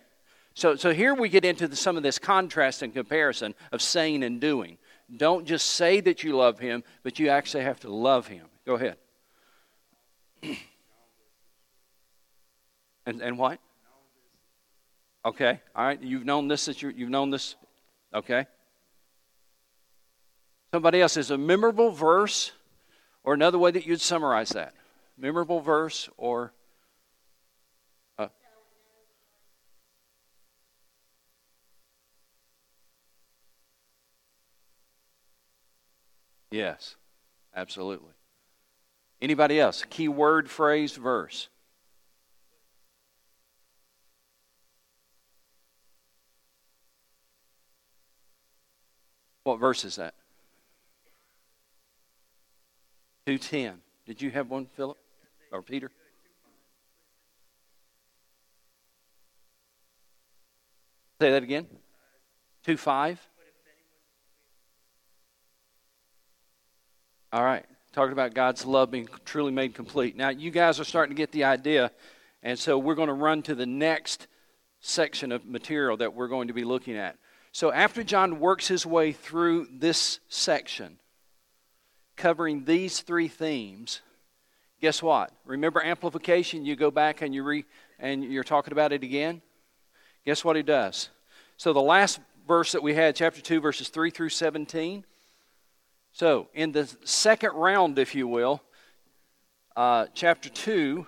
So, 0.54 0.76
so 0.76 0.92
here 0.92 1.14
we 1.14 1.28
get 1.28 1.44
into 1.44 1.66
the, 1.66 1.76
some 1.76 1.96
of 1.96 2.02
this 2.02 2.18
contrast 2.18 2.82
and 2.82 2.92
comparison 2.92 3.54
of 3.70 3.80
saying 3.80 4.22
and 4.22 4.40
doing. 4.40 4.78
Don't 5.14 5.46
just 5.46 5.66
say 5.66 6.00
that 6.00 6.22
you 6.22 6.36
love 6.36 6.58
him, 6.58 6.84
but 7.02 7.18
you 7.18 7.28
actually 7.28 7.64
have 7.64 7.80
to 7.80 7.90
love 7.90 8.26
him. 8.26 8.46
Go 8.66 8.74
ahead. 8.74 8.96
and, 13.06 13.20
and 13.20 13.38
what? 13.38 13.58
Okay. 15.24 15.60
All 15.74 15.84
right. 15.84 16.02
You've 16.02 16.24
known 16.24 16.48
this 16.48 16.62
since 16.62 16.82
you've 16.82 17.10
known 17.10 17.30
this. 17.30 17.54
Okay. 18.14 18.46
Somebody 20.72 21.00
else 21.02 21.16
is 21.16 21.30
a 21.30 21.38
memorable 21.38 21.90
verse, 21.90 22.52
or 23.24 23.34
another 23.34 23.58
way 23.58 23.70
that 23.70 23.86
you'd 23.86 24.00
summarize 24.00 24.50
that. 24.50 24.74
Memorable 25.18 25.60
verse 25.60 26.08
or 26.16 26.54
Yes, 36.52 36.96
absolutely. 37.56 38.12
Anybody 39.22 39.58
else? 39.58 39.84
Key 39.88 40.08
word, 40.08 40.50
phrase, 40.50 40.96
verse. 40.96 41.48
What 49.44 49.58
verse 49.58 49.84
is 49.84 49.96
that? 49.96 50.14
210. 53.26 53.80
Did 54.06 54.20
you 54.20 54.30
have 54.30 54.50
one, 54.50 54.66
Philip? 54.66 54.98
Or 55.52 55.62
Peter? 55.62 55.90
Say 61.20 61.30
that 61.30 61.42
again. 61.42 61.66
2 62.64 62.76
5. 62.76 63.28
All 67.32 67.42
right. 67.42 67.64
Talking 67.94 68.12
about 68.12 68.34
God's 68.34 68.66
love 68.66 68.90
being 68.90 69.08
truly 69.24 69.52
made 69.52 69.74
complete. 69.74 70.16
Now, 70.16 70.28
you 70.28 70.50
guys 70.50 70.78
are 70.78 70.84
starting 70.84 71.16
to 71.16 71.18
get 71.18 71.32
the 71.32 71.44
idea, 71.44 71.90
and 72.42 72.58
so 72.58 72.78
we're 72.78 72.94
going 72.94 73.08
to 73.08 73.14
run 73.14 73.42
to 73.44 73.54
the 73.54 73.64
next 73.64 74.26
section 74.80 75.32
of 75.32 75.46
material 75.46 75.96
that 75.96 76.12
we're 76.12 76.28
going 76.28 76.48
to 76.48 76.54
be 76.54 76.64
looking 76.64 76.94
at. 76.94 77.16
So, 77.50 77.72
after 77.72 78.04
John 78.04 78.38
works 78.38 78.68
his 78.68 78.84
way 78.84 79.12
through 79.12 79.68
this 79.72 80.20
section, 80.28 80.98
covering 82.16 82.64
these 82.64 83.00
three 83.00 83.28
themes, 83.28 84.02
guess 84.82 85.02
what? 85.02 85.32
Remember 85.46 85.82
amplification? 85.82 86.66
You 86.66 86.76
go 86.76 86.90
back 86.90 87.22
and 87.22 87.34
you 87.34 87.42
re, 87.44 87.64
and 87.98 88.24
you're 88.24 88.44
talking 88.44 88.72
about 88.72 88.92
it 88.92 89.02
again. 89.02 89.40
Guess 90.26 90.44
what 90.44 90.56
he 90.56 90.62
does? 90.62 91.08
So, 91.56 91.72
the 91.72 91.80
last 91.80 92.20
verse 92.46 92.72
that 92.72 92.82
we 92.82 92.94
had, 92.94 93.16
chapter 93.16 93.40
2, 93.40 93.60
verses 93.60 93.88
3 93.88 94.10
through 94.10 94.30
17, 94.30 95.04
so, 96.12 96.48
in 96.52 96.72
the 96.72 96.94
second 97.04 97.52
round, 97.54 97.98
if 97.98 98.14
you 98.14 98.28
will, 98.28 98.60
uh, 99.74 100.06
chapter 100.12 100.50
2, 100.50 101.06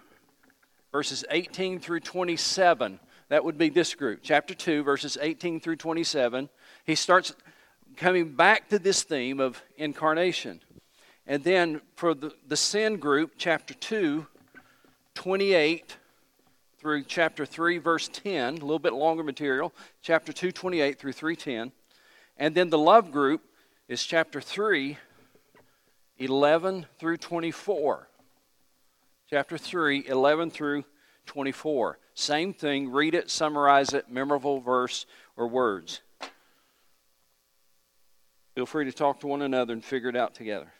verses 0.92 1.26
18 1.30 1.78
through 1.78 2.00
27, 2.00 2.98
that 3.28 3.44
would 3.44 3.58
be 3.58 3.68
this 3.68 3.94
group. 3.94 4.20
Chapter 4.22 4.54
2, 4.54 4.82
verses 4.82 5.18
18 5.20 5.60
through 5.60 5.76
27, 5.76 6.48
he 6.86 6.94
starts 6.94 7.34
coming 7.96 8.32
back 8.34 8.70
to 8.70 8.78
this 8.78 9.02
theme 9.02 9.40
of 9.40 9.62
incarnation. 9.76 10.60
And 11.26 11.44
then 11.44 11.82
for 11.96 12.14
the, 12.14 12.32
the 12.48 12.56
sin 12.56 12.96
group, 12.96 13.32
chapter 13.36 13.74
2, 13.74 14.26
28 15.14 15.98
through 16.78 17.04
chapter 17.04 17.44
3, 17.44 17.76
verse 17.76 18.08
10, 18.08 18.54
a 18.54 18.60
little 18.60 18.78
bit 18.78 18.94
longer 18.94 19.22
material, 19.22 19.74
chapter 20.00 20.32
2, 20.32 20.50
28 20.50 20.98
through 20.98 21.12
310. 21.12 21.72
And 22.38 22.54
then 22.54 22.70
the 22.70 22.78
love 22.78 23.12
group, 23.12 23.42
is 23.88 24.02
chapter 24.02 24.40
3, 24.40 24.96
11 26.18 26.86
through 26.98 27.16
24. 27.18 28.08
Chapter 29.28 29.58
3, 29.58 30.06
11 30.06 30.50
through 30.50 30.84
24. 31.26 31.98
Same 32.14 32.54
thing, 32.54 32.90
read 32.90 33.14
it, 33.14 33.30
summarize 33.30 33.92
it, 33.92 34.10
memorable 34.10 34.60
verse 34.60 35.06
or 35.36 35.48
words. 35.48 36.00
Feel 38.54 38.66
free 38.66 38.84
to 38.84 38.92
talk 38.92 39.20
to 39.20 39.26
one 39.26 39.42
another 39.42 39.72
and 39.72 39.84
figure 39.84 40.08
it 40.08 40.16
out 40.16 40.34
together. 40.34 40.72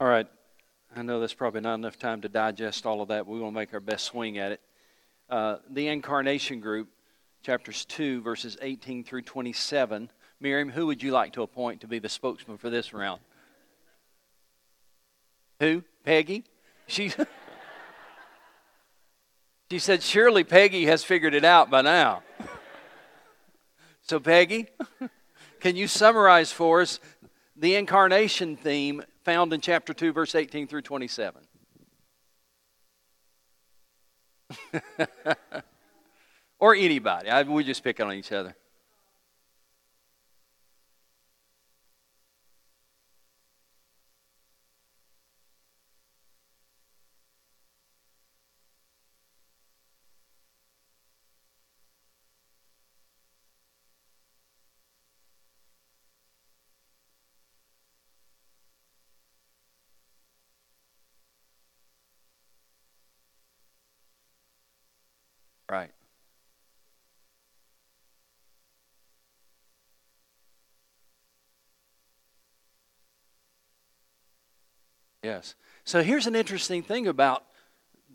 All 0.00 0.06
right. 0.06 0.28
I 0.94 1.02
know 1.02 1.18
there's 1.18 1.34
probably 1.34 1.60
not 1.60 1.74
enough 1.74 1.98
time 1.98 2.20
to 2.20 2.28
digest 2.28 2.86
all 2.86 3.02
of 3.02 3.08
that. 3.08 3.26
But 3.26 3.32
we 3.32 3.40
to 3.40 3.50
make 3.50 3.74
our 3.74 3.80
best 3.80 4.04
swing 4.04 4.38
at 4.38 4.52
it. 4.52 4.60
Uh, 5.28 5.56
the 5.68 5.88
incarnation 5.88 6.60
group, 6.60 6.88
chapters 7.42 7.84
2, 7.86 8.22
verses 8.22 8.56
18 8.62 9.02
through 9.02 9.22
27. 9.22 10.08
Miriam, 10.40 10.70
who 10.70 10.86
would 10.86 11.02
you 11.02 11.10
like 11.10 11.32
to 11.32 11.42
appoint 11.42 11.80
to 11.80 11.88
be 11.88 11.98
the 11.98 12.08
spokesman 12.08 12.58
for 12.58 12.70
this 12.70 12.94
round? 12.94 13.20
Who? 15.58 15.82
Peggy? 16.04 16.44
She, 16.86 17.12
she 19.70 19.80
said, 19.80 20.04
Surely 20.04 20.44
Peggy 20.44 20.86
has 20.86 21.02
figured 21.02 21.34
it 21.34 21.44
out 21.44 21.70
by 21.70 21.82
now. 21.82 22.22
So, 24.02 24.20
Peggy, 24.20 24.68
can 25.60 25.74
you 25.74 25.88
summarize 25.88 26.52
for 26.52 26.82
us 26.82 27.00
the 27.56 27.74
incarnation 27.74 28.56
theme 28.56 29.02
found 29.28 29.52
in 29.52 29.60
chapter 29.60 29.92
2, 29.92 30.14
verse 30.14 30.34
18 30.34 30.66
through 30.66 30.80
27? 30.80 31.42
or 36.58 36.74
anybody. 36.74 37.28
I, 37.28 37.42
we 37.42 37.62
just 37.62 37.84
pick 37.84 38.00
on 38.00 38.10
each 38.14 38.32
other. 38.32 38.56
Right. 65.70 65.90
Yes. 75.28 75.56
So 75.84 76.02
here's 76.02 76.26
an 76.26 76.34
interesting 76.34 76.82
thing 76.82 77.06
about 77.06 77.44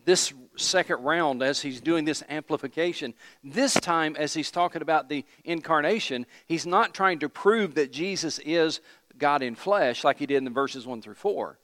this 0.04 0.32
second 0.56 1.04
round 1.04 1.44
as 1.44 1.62
he's 1.62 1.80
doing 1.80 2.04
this 2.04 2.24
amplification. 2.28 3.14
This 3.44 3.74
time, 3.74 4.16
as 4.18 4.34
he's 4.34 4.50
talking 4.50 4.82
about 4.82 5.08
the 5.08 5.24
incarnation, 5.44 6.26
he's 6.46 6.66
not 6.66 6.92
trying 6.92 7.20
to 7.20 7.28
prove 7.28 7.76
that 7.76 7.92
Jesus 7.92 8.40
is 8.40 8.80
God 9.16 9.44
in 9.44 9.54
flesh 9.54 10.02
like 10.02 10.18
he 10.18 10.26
did 10.26 10.38
in 10.38 10.44
the 10.44 10.50
verses 10.50 10.88
1 10.88 11.02
through 11.02 11.14
4. 11.14 11.56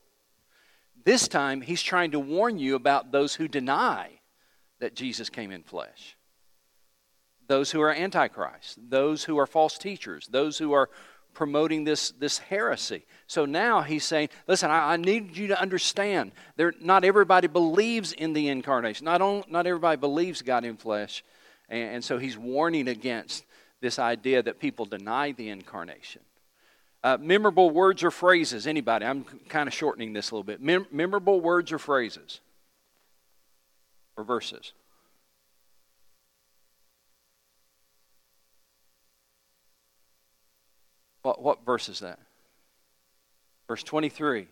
This 1.04 1.26
time, 1.26 1.62
he's 1.62 1.82
trying 1.82 2.12
to 2.12 2.20
warn 2.20 2.60
you 2.60 2.76
about 2.76 3.10
those 3.10 3.34
who 3.34 3.48
deny 3.48 4.20
that 4.78 4.94
Jesus 4.94 5.30
came 5.30 5.50
in 5.50 5.64
flesh. 5.64 6.16
Those 7.48 7.72
who 7.72 7.80
are 7.80 7.92
antichrist, 7.92 8.78
those 8.88 9.24
who 9.24 9.36
are 9.36 9.48
false 9.48 9.78
teachers, 9.78 10.28
those 10.28 10.58
who 10.58 10.74
are 10.74 10.90
promoting 11.34 11.84
this, 11.84 12.10
this 12.12 12.38
heresy. 12.38 13.04
So 13.26 13.44
now 13.44 13.82
he's 13.82 14.04
saying, 14.04 14.28
listen, 14.46 14.70
I, 14.70 14.94
I 14.94 14.96
need 14.96 15.36
you 15.36 15.48
to 15.48 15.60
understand, 15.60 16.32
there, 16.56 16.74
not 16.80 17.04
everybody 17.04 17.48
believes 17.48 18.12
in 18.12 18.32
the 18.32 18.48
incarnation. 18.48 19.04
Not, 19.04 19.22
on, 19.22 19.44
not 19.48 19.66
everybody 19.66 19.96
believes 19.96 20.42
God 20.42 20.64
in 20.64 20.76
flesh. 20.76 21.24
And, 21.68 21.94
and 21.96 22.04
so 22.04 22.18
he's 22.18 22.36
warning 22.36 22.88
against 22.88 23.44
this 23.80 23.98
idea 23.98 24.42
that 24.42 24.58
people 24.58 24.84
deny 24.84 25.32
the 25.32 25.48
incarnation. 25.48 26.22
Uh, 27.02 27.16
memorable 27.18 27.70
words 27.70 28.04
or 28.04 28.10
phrases, 28.10 28.66
anybody? 28.66 29.06
I'm 29.06 29.24
kind 29.48 29.66
of 29.66 29.72
shortening 29.72 30.12
this 30.12 30.30
a 30.30 30.34
little 30.34 30.44
bit. 30.44 30.60
Mem- 30.60 30.86
memorable 30.90 31.40
words 31.40 31.72
or 31.72 31.78
phrases 31.78 32.40
or 34.16 34.24
verses? 34.24 34.72
What, 41.22 41.42
what 41.42 41.64
verse 41.64 41.88
is 41.88 42.00
that? 42.00 42.18
Verse 43.68 43.82
23. 43.82 44.48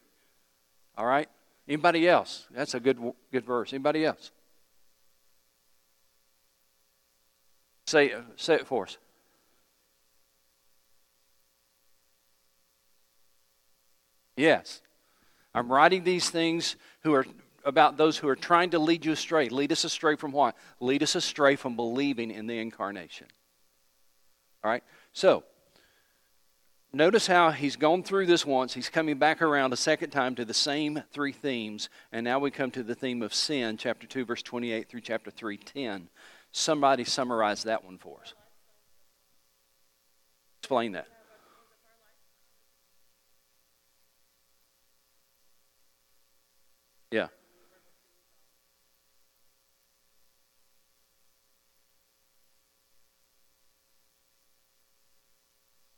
All 0.96 1.06
right? 1.06 1.28
Anybody 1.66 2.08
else? 2.08 2.46
That's 2.50 2.74
a 2.74 2.80
good, 2.80 2.98
good 3.32 3.44
verse. 3.44 3.72
Anybody 3.72 4.04
else? 4.04 4.30
Say, 7.86 8.12
uh, 8.12 8.20
say 8.36 8.54
it 8.54 8.66
for 8.66 8.84
us. 8.84 8.98
Yes. 14.36 14.80
I'm 15.54 15.70
writing 15.72 16.04
these 16.04 16.30
things 16.30 16.76
who 17.02 17.12
are 17.14 17.26
about 17.64 17.96
those 17.96 18.16
who 18.16 18.28
are 18.28 18.36
trying 18.36 18.70
to 18.70 18.78
lead 18.78 19.04
you 19.04 19.12
astray. 19.12 19.48
Lead 19.48 19.72
us 19.72 19.84
astray 19.84 20.16
from 20.16 20.32
what? 20.32 20.56
Lead 20.80 21.02
us 21.02 21.14
astray 21.14 21.56
from 21.56 21.76
believing 21.76 22.30
in 22.30 22.46
the 22.46 22.58
incarnation. 22.58 23.26
All 24.62 24.70
right? 24.70 24.82
So, 25.12 25.44
notice 26.92 27.26
how 27.26 27.50
he's 27.50 27.76
gone 27.76 28.02
through 28.02 28.26
this 28.26 28.46
once. 28.46 28.74
He's 28.74 28.88
coming 28.88 29.18
back 29.18 29.42
around 29.42 29.72
a 29.72 29.76
second 29.76 30.10
time 30.10 30.34
to 30.36 30.44
the 30.44 30.54
same 30.54 31.02
three 31.12 31.32
themes. 31.32 31.88
And 32.12 32.24
now 32.24 32.38
we 32.38 32.50
come 32.50 32.70
to 32.72 32.82
the 32.82 32.94
theme 32.94 33.22
of 33.22 33.34
sin, 33.34 33.76
chapter 33.76 34.06
2, 34.06 34.24
verse 34.24 34.42
28 34.42 34.88
through 34.88 35.02
chapter 35.02 35.30
3, 35.30 35.56
10. 35.56 36.08
Somebody 36.52 37.04
summarize 37.04 37.64
that 37.64 37.84
one 37.84 37.98
for 37.98 38.20
us. 38.22 38.34
Explain 40.60 40.92
that. 40.92 41.08
Yeah. 47.10 47.28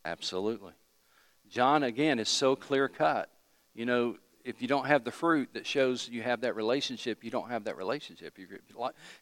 Absolutely. 0.05 0.73
John, 1.51 1.83
again, 1.83 2.19
is 2.19 2.29
so 2.29 2.57
clear 2.57 2.89
cut. 2.89 3.29
You 3.75 3.85
know, 3.85 4.17
if 4.45 4.63
you 4.63 4.69
don't 4.69 4.87
have 4.87 5.05
the 5.05 5.11
fruit 5.11 5.51
that 5.53 5.67
shows 5.67 6.09
you 6.09 6.23
have 6.23 6.41
that 6.43 6.57
relationship, 6.57 7.23
you 7.23 7.31
don't 7.31 7.51
have 7.51 7.65
that 7.65 7.77
relationship. 7.77 8.39
If, 8.39 8.49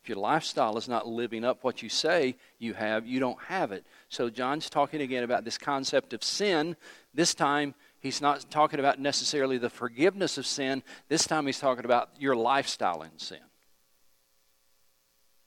your 0.06 0.16
lifestyle 0.16 0.76
is 0.76 0.88
not 0.88 1.08
living 1.08 1.44
up 1.44 1.64
what 1.64 1.82
you 1.82 1.88
say 1.88 2.36
you 2.58 2.74
have, 2.74 3.06
you 3.06 3.18
don't 3.18 3.40
have 3.44 3.72
it. 3.72 3.84
So, 4.08 4.30
John's 4.30 4.70
talking 4.70 5.00
again 5.00 5.24
about 5.24 5.44
this 5.44 5.58
concept 5.58 6.12
of 6.12 6.22
sin. 6.22 6.76
This 7.14 7.34
time, 7.34 7.74
he's 8.00 8.20
not 8.20 8.50
talking 8.50 8.78
about 8.78 9.00
necessarily 9.00 9.58
the 9.58 9.70
forgiveness 9.70 10.38
of 10.38 10.46
sin. 10.46 10.82
This 11.08 11.26
time, 11.26 11.46
he's 11.46 11.58
talking 11.58 11.84
about 11.84 12.10
your 12.18 12.36
lifestyle 12.36 13.02
in 13.02 13.18
sin. 13.18 13.40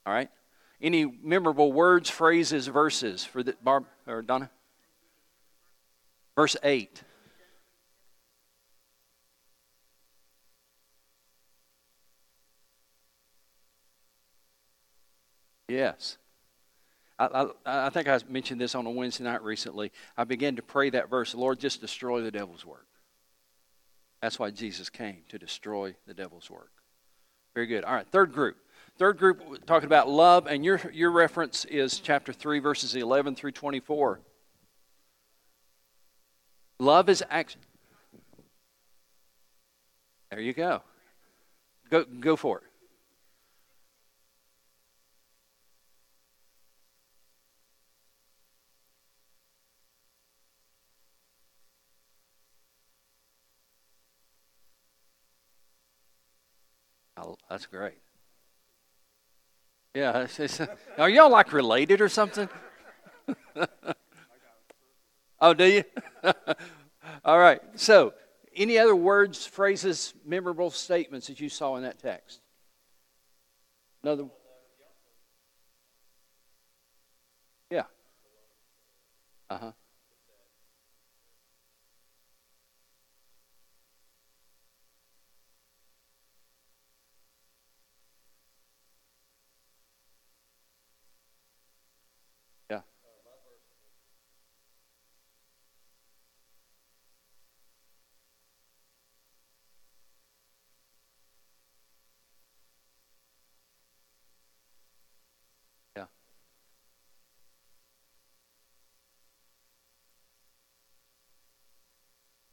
All 0.06 0.14
right? 0.14 0.30
Any 0.82 1.06
memorable 1.06 1.72
words, 1.72 2.10
phrases, 2.10 2.68
verses 2.68 3.24
for 3.24 3.44
the 3.44 3.56
Barb 3.64 3.86
or 4.08 4.22
Donna? 4.22 4.50
Verse 6.36 6.56
8. 6.64 7.04
Yes. 15.68 16.18
I, 17.18 17.26
I, 17.66 17.86
I, 17.88 17.90
think 17.90 18.08
I 18.08 18.20
mentioned 18.28 18.60
this 18.60 18.76
on 18.76 18.86
a 18.86 18.92
Wednesday 18.92 19.24
night 19.24 19.44
recently. 19.44 19.92
I 20.18 20.24
began 20.24 20.56
to 20.56 20.62
pray 20.62 20.90
that 20.90 21.10
verse 21.10 21.36
Lord, 21.36 21.60
just 21.60 21.80
destroy 21.82 22.22
the 22.22 22.32
devil's 22.32 22.66
work. 22.66 22.88
That's 24.22 24.38
why 24.38 24.52
Jesus 24.52 24.90
came, 24.90 25.20
to 25.30 25.40
destroy 25.40 25.96
the 26.06 26.14
devil's 26.14 26.50
work. 26.50 26.72
Very 27.56 27.68
good. 27.68 27.84
All 27.84 27.94
right, 27.94 28.08
third 28.08 28.34
group. 28.34 28.58
Third 28.98 29.18
group, 29.18 29.66
talking 29.66 29.88
about 29.88 30.10
love, 30.10 30.48
and 30.48 30.64
your, 30.64 30.80
your 30.94 31.12
reference 31.12 31.66
is 31.66 32.00
chapter 32.00 32.34
3, 32.34 32.60
verses 32.60 32.96
11 32.96 33.36
through 33.36 33.52
24. 33.52 34.20
Love 36.82 37.10
is 37.10 37.24
action. 37.30 37.62
There 40.32 40.40
you 40.40 40.52
go. 40.52 40.82
Go, 41.92 42.06
go 42.06 42.36
for 42.36 42.58
it. 42.58 42.64
Oh, 57.16 57.36
that's 57.48 57.68
great. 57.68 58.00
Yeah, 59.94 60.22
it's, 60.24 60.40
it's, 60.40 60.60
are 60.98 61.10
y'all 61.12 61.30
like 61.30 61.54
related 61.54 62.02
or 62.02 62.10
something? 62.10 62.50
Oh, 65.42 65.56
do 65.56 65.66
you? 65.66 65.84
All 67.26 67.40
right. 67.40 67.60
So, 67.76 68.14
any 68.56 68.78
other 68.78 68.96
words, 68.96 69.46
phrases, 69.46 70.14
memorable 70.24 70.70
statements 70.70 71.28
that 71.28 71.40
you 71.40 71.50
saw 71.50 71.76
in 71.78 71.84
that 71.84 71.98
text? 72.00 72.42
Another. 74.04 74.24
One? 74.24 74.32
Yeah. 77.72 77.84
Uh 79.50 79.58
huh. 79.58 79.72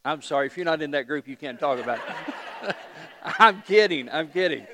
I'm 0.04 0.22
sorry, 0.22 0.46
if 0.46 0.56
you're 0.56 0.64
not 0.64 0.80
in 0.80 0.92
that 0.92 1.06
group, 1.06 1.28
you 1.28 1.36
can't 1.36 1.58
talk 1.58 1.78
about 1.78 1.98
it. 1.98 2.76
I'm 3.38 3.62
kidding. 3.62 4.08
I'm 4.10 4.28
kidding. 4.28 4.66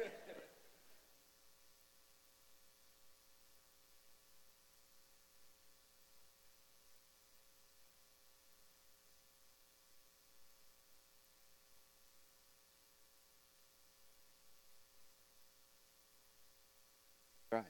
Right. 17.51 17.65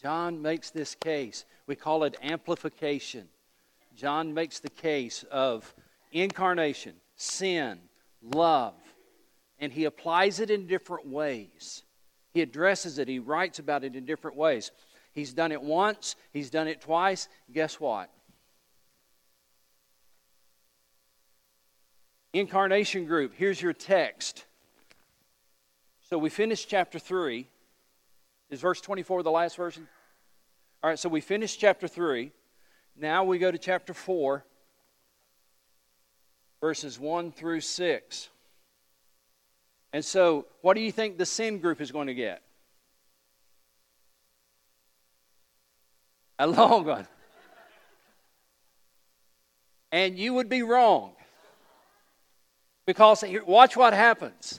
John 0.00 0.42
makes 0.42 0.70
this 0.70 0.94
case. 0.94 1.46
We 1.66 1.74
call 1.74 2.04
it 2.04 2.16
amplification. 2.22 3.28
John 3.96 4.34
makes 4.34 4.60
the 4.60 4.70
case 4.70 5.24
of 5.30 5.74
incarnation, 6.14 6.94
sin, 7.16 7.78
love, 8.22 8.74
and 9.58 9.72
he 9.72 9.84
applies 9.84 10.40
it 10.40 10.50
in 10.50 10.66
different 10.66 11.06
ways. 11.06 11.82
He 12.32 12.40
addresses 12.40 12.98
it, 12.98 13.08
he 13.08 13.18
writes 13.18 13.58
about 13.58 13.84
it 13.84 13.94
in 13.94 14.06
different 14.06 14.36
ways. 14.36 14.70
He's 15.12 15.34
done 15.34 15.52
it 15.52 15.62
once, 15.62 16.16
he's 16.32 16.50
done 16.50 16.68
it 16.68 16.80
twice. 16.80 17.28
Guess 17.52 17.78
what? 17.78 18.10
Incarnation 22.32 23.04
group, 23.04 23.32
here's 23.36 23.60
your 23.60 23.72
text. 23.72 24.44
So 26.08 26.18
we 26.18 26.30
finished 26.30 26.68
chapter 26.68 26.98
3. 26.98 27.48
Is 28.50 28.60
verse 28.60 28.80
24 28.80 29.22
the 29.22 29.30
last 29.30 29.56
version? 29.56 29.88
All 30.82 30.90
right, 30.90 30.98
so 30.98 31.08
we 31.08 31.20
finished 31.20 31.58
chapter 31.58 31.88
3. 31.88 32.30
Now 32.96 33.24
we 33.24 33.38
go 33.38 33.50
to 33.50 33.58
chapter 33.58 33.94
4, 33.94 34.44
verses 36.64 36.98
1 36.98 37.30
through 37.30 37.60
6. 37.60 38.28
And 39.92 40.02
so, 40.02 40.46
what 40.62 40.72
do 40.72 40.80
you 40.80 40.90
think 40.90 41.18
the 41.18 41.26
sin 41.26 41.58
group 41.58 41.78
is 41.78 41.92
going 41.92 42.06
to 42.06 42.14
get? 42.14 42.40
A 46.38 46.46
long 46.46 46.86
one. 46.86 47.06
And 49.92 50.18
you 50.18 50.32
would 50.32 50.48
be 50.48 50.62
wrong. 50.62 51.12
Because 52.86 53.22
watch 53.46 53.76
what 53.76 53.92
happens. 53.92 54.58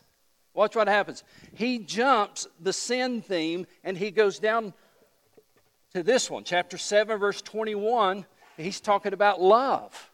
Watch 0.54 0.76
what 0.76 0.88
happens. 0.88 1.24
He 1.56 1.80
jumps 1.80 2.48
the 2.62 2.72
sin 2.72 3.24
theme 3.24 3.66
and 3.84 3.98
he 3.98 4.12
goes 4.12 4.38
down 4.38 4.76
to 5.94 6.04
this 6.04 6.30
one, 6.30 6.44
chapter 6.44 6.78
7, 6.78 7.18
verse 7.18 7.42
21, 7.42 8.28
he's 8.58 8.80
talking 8.80 9.14
about 9.14 9.42
love. 9.42 10.12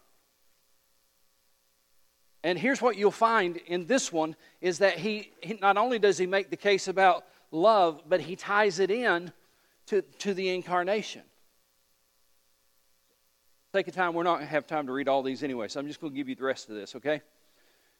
And 2.44 2.58
here's 2.58 2.82
what 2.82 2.96
you'll 2.96 3.10
find 3.10 3.56
in 3.56 3.86
this 3.86 4.12
one 4.12 4.34
is 4.60 4.78
that 4.78 4.98
he, 4.98 5.30
he, 5.40 5.58
not 5.60 5.76
only 5.76 5.98
does 5.98 6.18
he 6.18 6.26
make 6.26 6.50
the 6.50 6.56
case 6.56 6.88
about 6.88 7.24
love, 7.50 8.02
but 8.08 8.20
he 8.20 8.34
ties 8.34 8.80
it 8.80 8.90
in 8.90 9.32
to, 9.86 10.02
to 10.18 10.34
the 10.34 10.48
incarnation. 10.48 11.22
Take 13.72 13.88
a 13.88 13.92
time, 13.92 14.12
we're 14.12 14.24
not 14.24 14.36
going 14.36 14.46
to 14.46 14.52
have 14.52 14.66
time 14.66 14.86
to 14.86 14.92
read 14.92 15.08
all 15.08 15.22
these 15.22 15.42
anyway, 15.42 15.68
so 15.68 15.80
I'm 15.80 15.86
just 15.86 16.00
going 16.00 16.12
to 16.12 16.16
give 16.16 16.28
you 16.28 16.34
the 16.34 16.44
rest 16.44 16.68
of 16.68 16.74
this, 16.74 16.94
okay? 16.96 17.22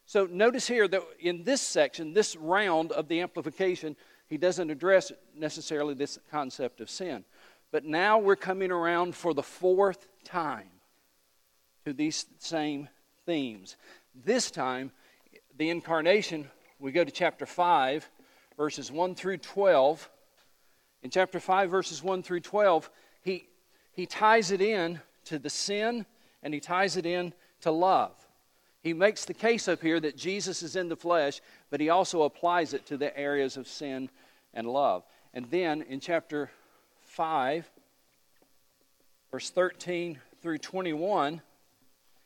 So 0.05 0.25
notice 0.25 0.67
here 0.67 0.87
that 0.87 1.01
in 1.19 1.43
this 1.43 1.61
section, 1.61 2.13
this 2.13 2.35
round 2.35 2.91
of 2.91 3.07
the 3.07 3.21
amplification, 3.21 3.95
he 4.27 4.37
doesn't 4.37 4.69
address 4.69 5.11
necessarily 5.35 5.93
this 5.93 6.19
concept 6.29 6.81
of 6.81 6.89
sin. 6.89 7.23
But 7.71 7.85
now 7.85 8.19
we're 8.19 8.35
coming 8.35 8.71
around 8.71 9.15
for 9.15 9.33
the 9.33 9.41
fourth 9.41 10.07
time 10.23 10.69
to 11.85 11.93
these 11.93 12.25
same 12.37 12.87
themes. 13.25 13.77
This 14.15 14.51
time, 14.51 14.91
the 15.57 15.69
incarnation, 15.69 16.49
we 16.79 16.91
go 16.91 17.03
to 17.03 17.11
chapter 17.11 17.45
5, 17.45 18.07
verses 18.57 18.91
1 18.91 19.15
through 19.15 19.37
12. 19.37 20.09
In 21.01 21.09
chapter 21.09 21.39
5, 21.39 21.71
verses 21.71 22.03
1 22.03 22.21
through 22.21 22.41
12, 22.41 22.89
he, 23.23 23.47
he 23.91 24.05
ties 24.05 24.51
it 24.51 24.61
in 24.61 25.01
to 25.25 25.39
the 25.39 25.49
sin 25.49 26.05
and 26.43 26.53
he 26.53 26.59
ties 26.59 26.95
it 26.95 27.05
in 27.05 27.33
to 27.61 27.71
love. 27.71 28.13
He 28.81 28.93
makes 28.93 29.25
the 29.25 29.33
case 29.33 29.67
up 29.67 29.81
here 29.81 29.99
that 30.01 30.17
Jesus 30.17 30.61
is 30.61 30.75
in 30.75 30.89
the 30.89 30.95
flesh, 30.95 31.41
but 31.69 31.79
he 31.79 31.89
also 31.89 32.23
applies 32.23 32.73
it 32.73 32.85
to 32.87 32.97
the 32.97 33.17
areas 33.17 33.57
of 33.57 33.67
sin 33.67 34.09
and 34.53 34.67
love. 34.67 35.03
And 35.33 35.49
then 35.49 35.81
in 35.83 35.99
chapter 35.99 36.51
5, 37.01 37.69
verse 39.31 39.49
13 39.49 40.19
through 40.41 40.57
21, 40.59 41.41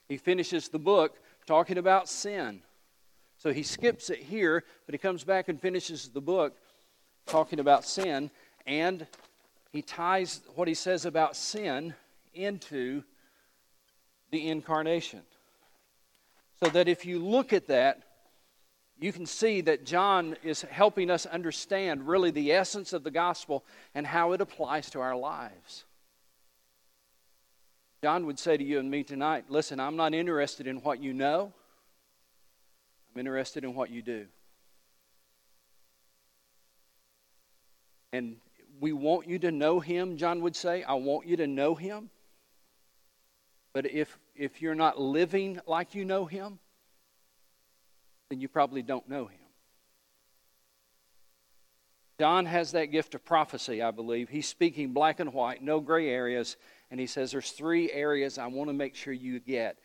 he 0.09 0.17
finishes 0.17 0.67
the 0.67 0.79
book 0.79 1.17
talking 1.47 1.77
about 1.77 2.07
sin. 2.07 2.61
So 3.37 3.51
he 3.51 3.63
skips 3.63 4.09
it 4.09 4.19
here, 4.19 4.63
but 4.85 4.93
he 4.93 4.99
comes 4.99 5.23
back 5.23 5.47
and 5.47 5.59
finishes 5.59 6.09
the 6.09 6.21
book 6.21 6.55
talking 7.25 7.59
about 7.59 7.85
sin, 7.85 8.29
and 8.65 9.07
he 9.71 9.81
ties 9.81 10.41
what 10.55 10.67
he 10.67 10.73
says 10.73 11.05
about 11.05 11.35
sin 11.35 11.93
into 12.33 13.03
the 14.31 14.47
incarnation. 14.49 15.21
So 16.59 16.69
that 16.69 16.87
if 16.87 17.05
you 17.05 17.19
look 17.19 17.53
at 17.53 17.67
that, 17.67 18.03
you 18.99 19.13
can 19.13 19.25
see 19.25 19.61
that 19.61 19.85
John 19.85 20.35
is 20.43 20.61
helping 20.63 21.11
us 21.11 21.25
understand 21.25 22.07
really 22.07 22.31
the 22.31 22.51
essence 22.51 22.93
of 22.93 23.03
the 23.03 23.11
gospel 23.11 23.63
and 23.93 24.07
how 24.07 24.31
it 24.33 24.41
applies 24.41 24.89
to 24.91 24.99
our 24.99 25.15
lives. 25.15 25.85
John 28.07 28.25
would 28.25 28.39
say 28.39 28.55
to 28.55 28.63
you 28.63 28.79
and 28.79 28.89
me 28.89 29.03
tonight 29.03 29.43
listen, 29.49 29.81
I'm 29.81 29.97
not 29.97 30.13
interested 30.13 30.65
in 30.65 30.77
what 30.77 31.03
you 31.03 31.11
know, 31.11 31.51
I'm 33.13 33.19
interested 33.19 33.65
in 33.65 33.75
what 33.75 33.89
you 33.89 34.01
do. 34.01 34.27
And 38.13 38.37
we 38.79 38.93
want 38.93 39.27
you 39.27 39.39
to 39.39 39.51
know 39.51 39.81
him, 39.81 40.15
John 40.15 40.39
would 40.39 40.55
say. 40.55 40.83
I 40.83 40.93
want 40.93 41.27
you 41.27 41.35
to 41.35 41.47
know 41.47 41.75
him. 41.75 42.09
But 43.73 43.91
if, 43.91 44.17
if 44.37 44.61
you're 44.61 44.73
not 44.73 44.97
living 44.97 45.59
like 45.67 45.93
you 45.93 46.05
know 46.05 46.23
him, 46.23 46.59
then 48.29 48.39
you 48.39 48.47
probably 48.47 48.83
don't 48.83 49.09
know 49.09 49.25
him. 49.25 49.39
John 52.21 52.45
has 52.45 52.71
that 52.71 52.85
gift 52.85 53.15
of 53.15 53.25
prophecy, 53.25 53.81
I 53.81 53.91
believe. 53.91 54.29
He's 54.29 54.47
speaking 54.47 54.93
black 54.93 55.19
and 55.19 55.33
white, 55.33 55.61
no 55.61 55.81
gray 55.81 56.09
areas. 56.09 56.55
And 56.89 56.99
he 56.99 57.07
says, 57.07 57.31
There's 57.31 57.51
three 57.51 57.91
areas 57.91 58.38
I 58.38 58.47
want 58.47 58.69
to 58.69 58.73
make 58.73 58.95
sure 58.95 59.13
you 59.13 59.39
get 59.39 59.77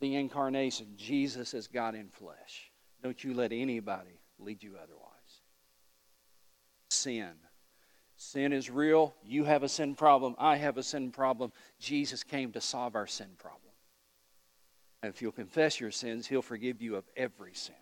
the 0.00 0.16
incarnation. 0.16 0.94
Jesus 0.96 1.54
is 1.54 1.66
God 1.66 1.94
in 1.94 2.08
flesh. 2.08 2.70
Don't 3.02 3.22
you 3.22 3.34
let 3.34 3.52
anybody 3.52 4.20
lead 4.38 4.62
you 4.62 4.74
otherwise. 4.82 5.10
Sin. 6.90 7.32
Sin 8.16 8.52
is 8.52 8.70
real. 8.70 9.14
You 9.24 9.44
have 9.44 9.62
a 9.62 9.68
sin 9.68 9.94
problem. 9.94 10.36
I 10.38 10.56
have 10.56 10.76
a 10.76 10.82
sin 10.82 11.10
problem. 11.10 11.52
Jesus 11.80 12.22
came 12.22 12.52
to 12.52 12.60
solve 12.60 12.94
our 12.94 13.06
sin 13.06 13.30
problem. 13.38 13.72
And 15.02 15.12
if 15.12 15.20
you'll 15.20 15.32
confess 15.32 15.80
your 15.80 15.90
sins, 15.90 16.26
He'll 16.26 16.42
forgive 16.42 16.80
you 16.80 16.94
of 16.94 17.04
every 17.16 17.54
sin. 17.54 17.74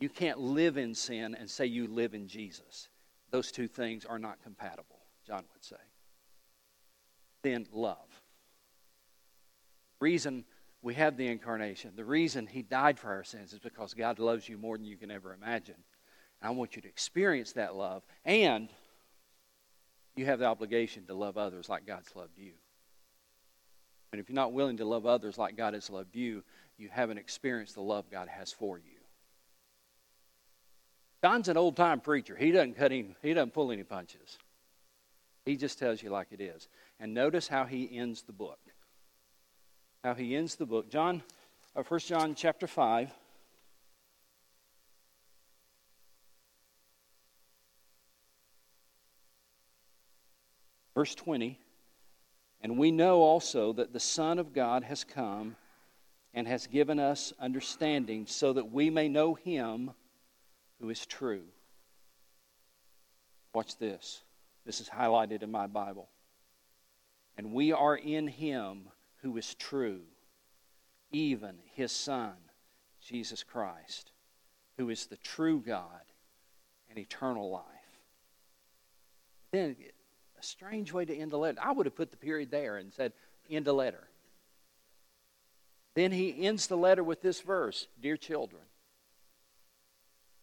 You 0.00 0.08
can't 0.08 0.40
live 0.40 0.76
in 0.76 0.94
sin 0.94 1.36
and 1.38 1.48
say 1.48 1.66
you 1.66 1.86
live 1.86 2.14
in 2.14 2.26
Jesus. 2.26 2.88
Those 3.30 3.52
two 3.52 3.68
things 3.68 4.04
are 4.04 4.18
not 4.18 4.42
compatible, 4.42 4.98
John 5.26 5.44
would 5.52 5.64
say. 5.64 5.76
Then 7.44 7.66
love. 7.72 7.98
Reason 10.00 10.44
we 10.82 10.94
have 10.94 11.16
the 11.16 11.28
incarnation, 11.28 11.92
the 11.94 12.04
reason 12.04 12.46
He 12.46 12.62
died 12.62 12.98
for 12.98 13.12
our 13.12 13.22
sins 13.22 13.52
is 13.52 13.60
because 13.60 13.94
God 13.94 14.18
loves 14.18 14.48
you 14.48 14.58
more 14.58 14.76
than 14.76 14.86
you 14.86 14.96
can 14.96 15.10
ever 15.10 15.32
imagine. 15.32 15.76
I 16.42 16.50
want 16.50 16.74
you 16.74 16.82
to 16.82 16.88
experience 16.88 17.52
that 17.52 17.76
love, 17.76 18.02
and 18.24 18.68
you 20.16 20.24
have 20.26 20.38
the 20.38 20.46
obligation 20.46 21.06
to 21.06 21.14
love 21.14 21.38
others 21.38 21.68
like 21.68 21.86
God's 21.86 22.14
loved 22.16 22.38
you. 22.38 22.52
And 24.12 24.20
if 24.20 24.28
you're 24.28 24.34
not 24.34 24.52
willing 24.52 24.78
to 24.78 24.84
love 24.84 25.06
others 25.06 25.38
like 25.38 25.56
God 25.56 25.74
has 25.74 25.90
loved 25.90 26.16
you, 26.16 26.42
you 26.78 26.88
haven't 26.90 27.18
experienced 27.18 27.74
the 27.74 27.82
love 27.82 28.10
God 28.10 28.28
has 28.28 28.52
for 28.52 28.78
you. 28.78 29.00
John's 31.22 31.48
an 31.48 31.56
old 31.56 31.76
time 31.76 32.00
preacher. 32.00 32.36
He 32.36 32.52
doesn't 32.52 32.74
cut 32.74 32.92
any, 32.92 33.14
he 33.22 33.34
doesn't 33.34 33.52
pull 33.52 33.70
any 33.72 33.82
punches. 33.82 34.38
He 35.44 35.56
just 35.56 35.78
tells 35.78 36.02
you 36.02 36.10
like 36.10 36.28
it 36.30 36.40
is. 36.40 36.68
And 37.00 37.14
notice 37.14 37.48
how 37.48 37.64
he 37.64 37.96
ends 37.96 38.22
the 38.22 38.32
book. 38.32 38.58
How 40.02 40.14
he 40.14 40.36
ends 40.36 40.56
the 40.56 40.66
book. 40.66 40.90
John, 40.90 41.22
uh, 41.74 41.82
1 41.82 42.00
John 42.00 42.34
chapter 42.34 42.66
5. 42.66 43.12
Verse 50.94 51.14
20. 51.14 51.58
And 52.60 52.78
we 52.78 52.90
know 52.90 53.22
also 53.22 53.72
that 53.74 53.92
the 53.92 54.00
Son 54.00 54.38
of 54.38 54.54
God 54.54 54.84
has 54.84 55.04
come 55.04 55.56
and 56.32 56.48
has 56.48 56.66
given 56.66 56.98
us 56.98 57.32
understanding 57.40 58.26
so 58.26 58.52
that 58.52 58.72
we 58.72 58.90
may 58.90 59.08
know 59.08 59.34
him 59.34 59.90
who 60.80 60.90
is 60.90 61.04
true. 61.06 61.44
Watch 63.54 63.76
this. 63.78 64.22
This 64.64 64.80
is 64.80 64.88
highlighted 64.88 65.42
in 65.42 65.50
my 65.50 65.66
Bible. 65.66 66.08
And 67.36 67.52
we 67.52 67.72
are 67.72 67.96
in 67.96 68.28
him 68.28 68.88
who 69.22 69.36
is 69.36 69.54
true, 69.54 70.02
even 71.10 71.56
his 71.74 71.92
Son, 71.92 72.34
Jesus 73.00 73.42
Christ, 73.42 74.12
who 74.78 74.90
is 74.90 75.06
the 75.06 75.16
true 75.16 75.60
God 75.60 76.02
and 76.88 76.98
eternal 76.98 77.50
life. 77.50 77.62
Then, 79.52 79.76
a 80.38 80.42
strange 80.42 80.92
way 80.92 81.04
to 81.04 81.16
end 81.16 81.30
the 81.30 81.38
letter. 81.38 81.58
I 81.62 81.72
would 81.72 81.86
have 81.86 81.96
put 81.96 82.10
the 82.10 82.16
period 82.16 82.50
there 82.50 82.76
and 82.76 82.92
said, 82.92 83.12
end 83.50 83.64
the 83.64 83.72
letter. 83.72 84.08
Then 85.94 86.10
he 86.12 86.46
ends 86.46 86.66
the 86.66 86.76
letter 86.76 87.04
with 87.04 87.22
this 87.22 87.40
verse 87.40 87.86
Dear 88.00 88.16
children, 88.16 88.62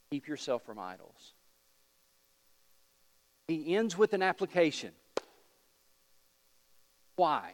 keep 0.09 0.27
yourself 0.27 0.63
from 0.65 0.79
idols. 0.79 1.33
He 3.47 3.75
ends 3.75 3.97
with 3.97 4.13
an 4.13 4.21
application. 4.21 4.91
Why? 7.21 7.53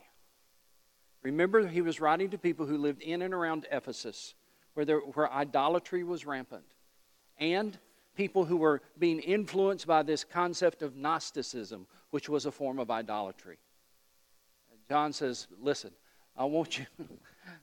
Remember, 1.23 1.67
he 1.67 1.81
was 1.81 1.99
writing 1.99 2.29
to 2.29 2.37
people 2.37 2.65
who 2.65 2.77
lived 2.77 3.01
in 3.01 3.21
and 3.21 3.33
around 3.33 3.67
Ephesus, 3.69 4.33
where, 4.75 4.85
there, 4.85 4.99
where 4.99 5.29
idolatry 5.29 6.05
was 6.05 6.25
rampant, 6.25 6.63
and 7.37 7.77
people 8.15 8.45
who 8.45 8.55
were 8.55 8.81
being 8.97 9.19
influenced 9.19 9.85
by 9.85 10.03
this 10.03 10.23
concept 10.23 10.83
of 10.83 10.95
Gnosticism, 10.95 11.85
which 12.11 12.29
was 12.29 12.45
a 12.45 12.51
form 12.51 12.79
of 12.79 12.89
idolatry. 12.89 13.57
John 14.87 15.11
says, 15.11 15.47
Listen, 15.61 15.91
I 16.37 16.45
want 16.45 16.79
you, 16.79 16.85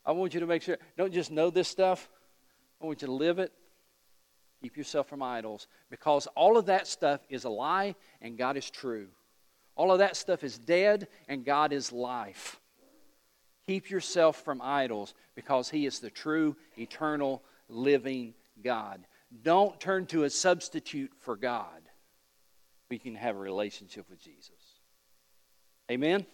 I 0.05 0.13
want 0.13 0.35
you 0.35 0.41
to 0.41 0.47
make 0.47 0.61
sure, 0.61 0.77
don't 0.99 1.15
just 1.15 1.31
know 1.31 1.49
this 1.49 1.69
stuff, 1.69 2.11
I 2.83 2.85
want 2.85 3.01
you 3.01 3.07
to 3.07 3.15
live 3.15 3.39
it. 3.39 3.51
Keep 4.61 4.77
yourself 4.77 5.09
from 5.09 5.23
idols 5.23 5.69
because 5.89 6.27
all 6.37 6.59
of 6.59 6.67
that 6.67 6.87
stuff 6.87 7.23
is 7.31 7.45
a 7.45 7.51
lie 7.51 7.95
and 8.21 8.37
God 8.37 8.59
is 8.59 8.69
true. 8.69 9.09
All 9.77 9.93
of 9.93 9.99
that 9.99 10.17
stuff 10.17 10.45
is 10.45 10.59
dead 10.59 11.09
and 11.29 11.45
God 11.45 11.73
is 11.73 11.93
life. 11.93 12.61
Keep 13.67 13.91
yourself 13.91 14.43
from 14.43 14.61
idols 14.63 15.15
because 15.35 15.71
He 15.71 15.87
is 15.87 16.01
the 16.01 16.11
true, 16.11 16.57
eternal, 16.77 17.43
living 17.69 18.35
God. 18.63 19.07
Don't 19.43 19.81
turn 19.81 20.07
to 20.07 20.25
a 20.25 20.31
substitute 20.31 21.13
for 21.21 21.37
God. 21.37 21.83
We 22.91 22.99
can 22.99 23.15
have 23.15 23.37
a 23.37 23.41
relationship 23.41 24.09
with 24.09 24.21
Jesus. 24.21 24.51
Amen? 25.91 26.27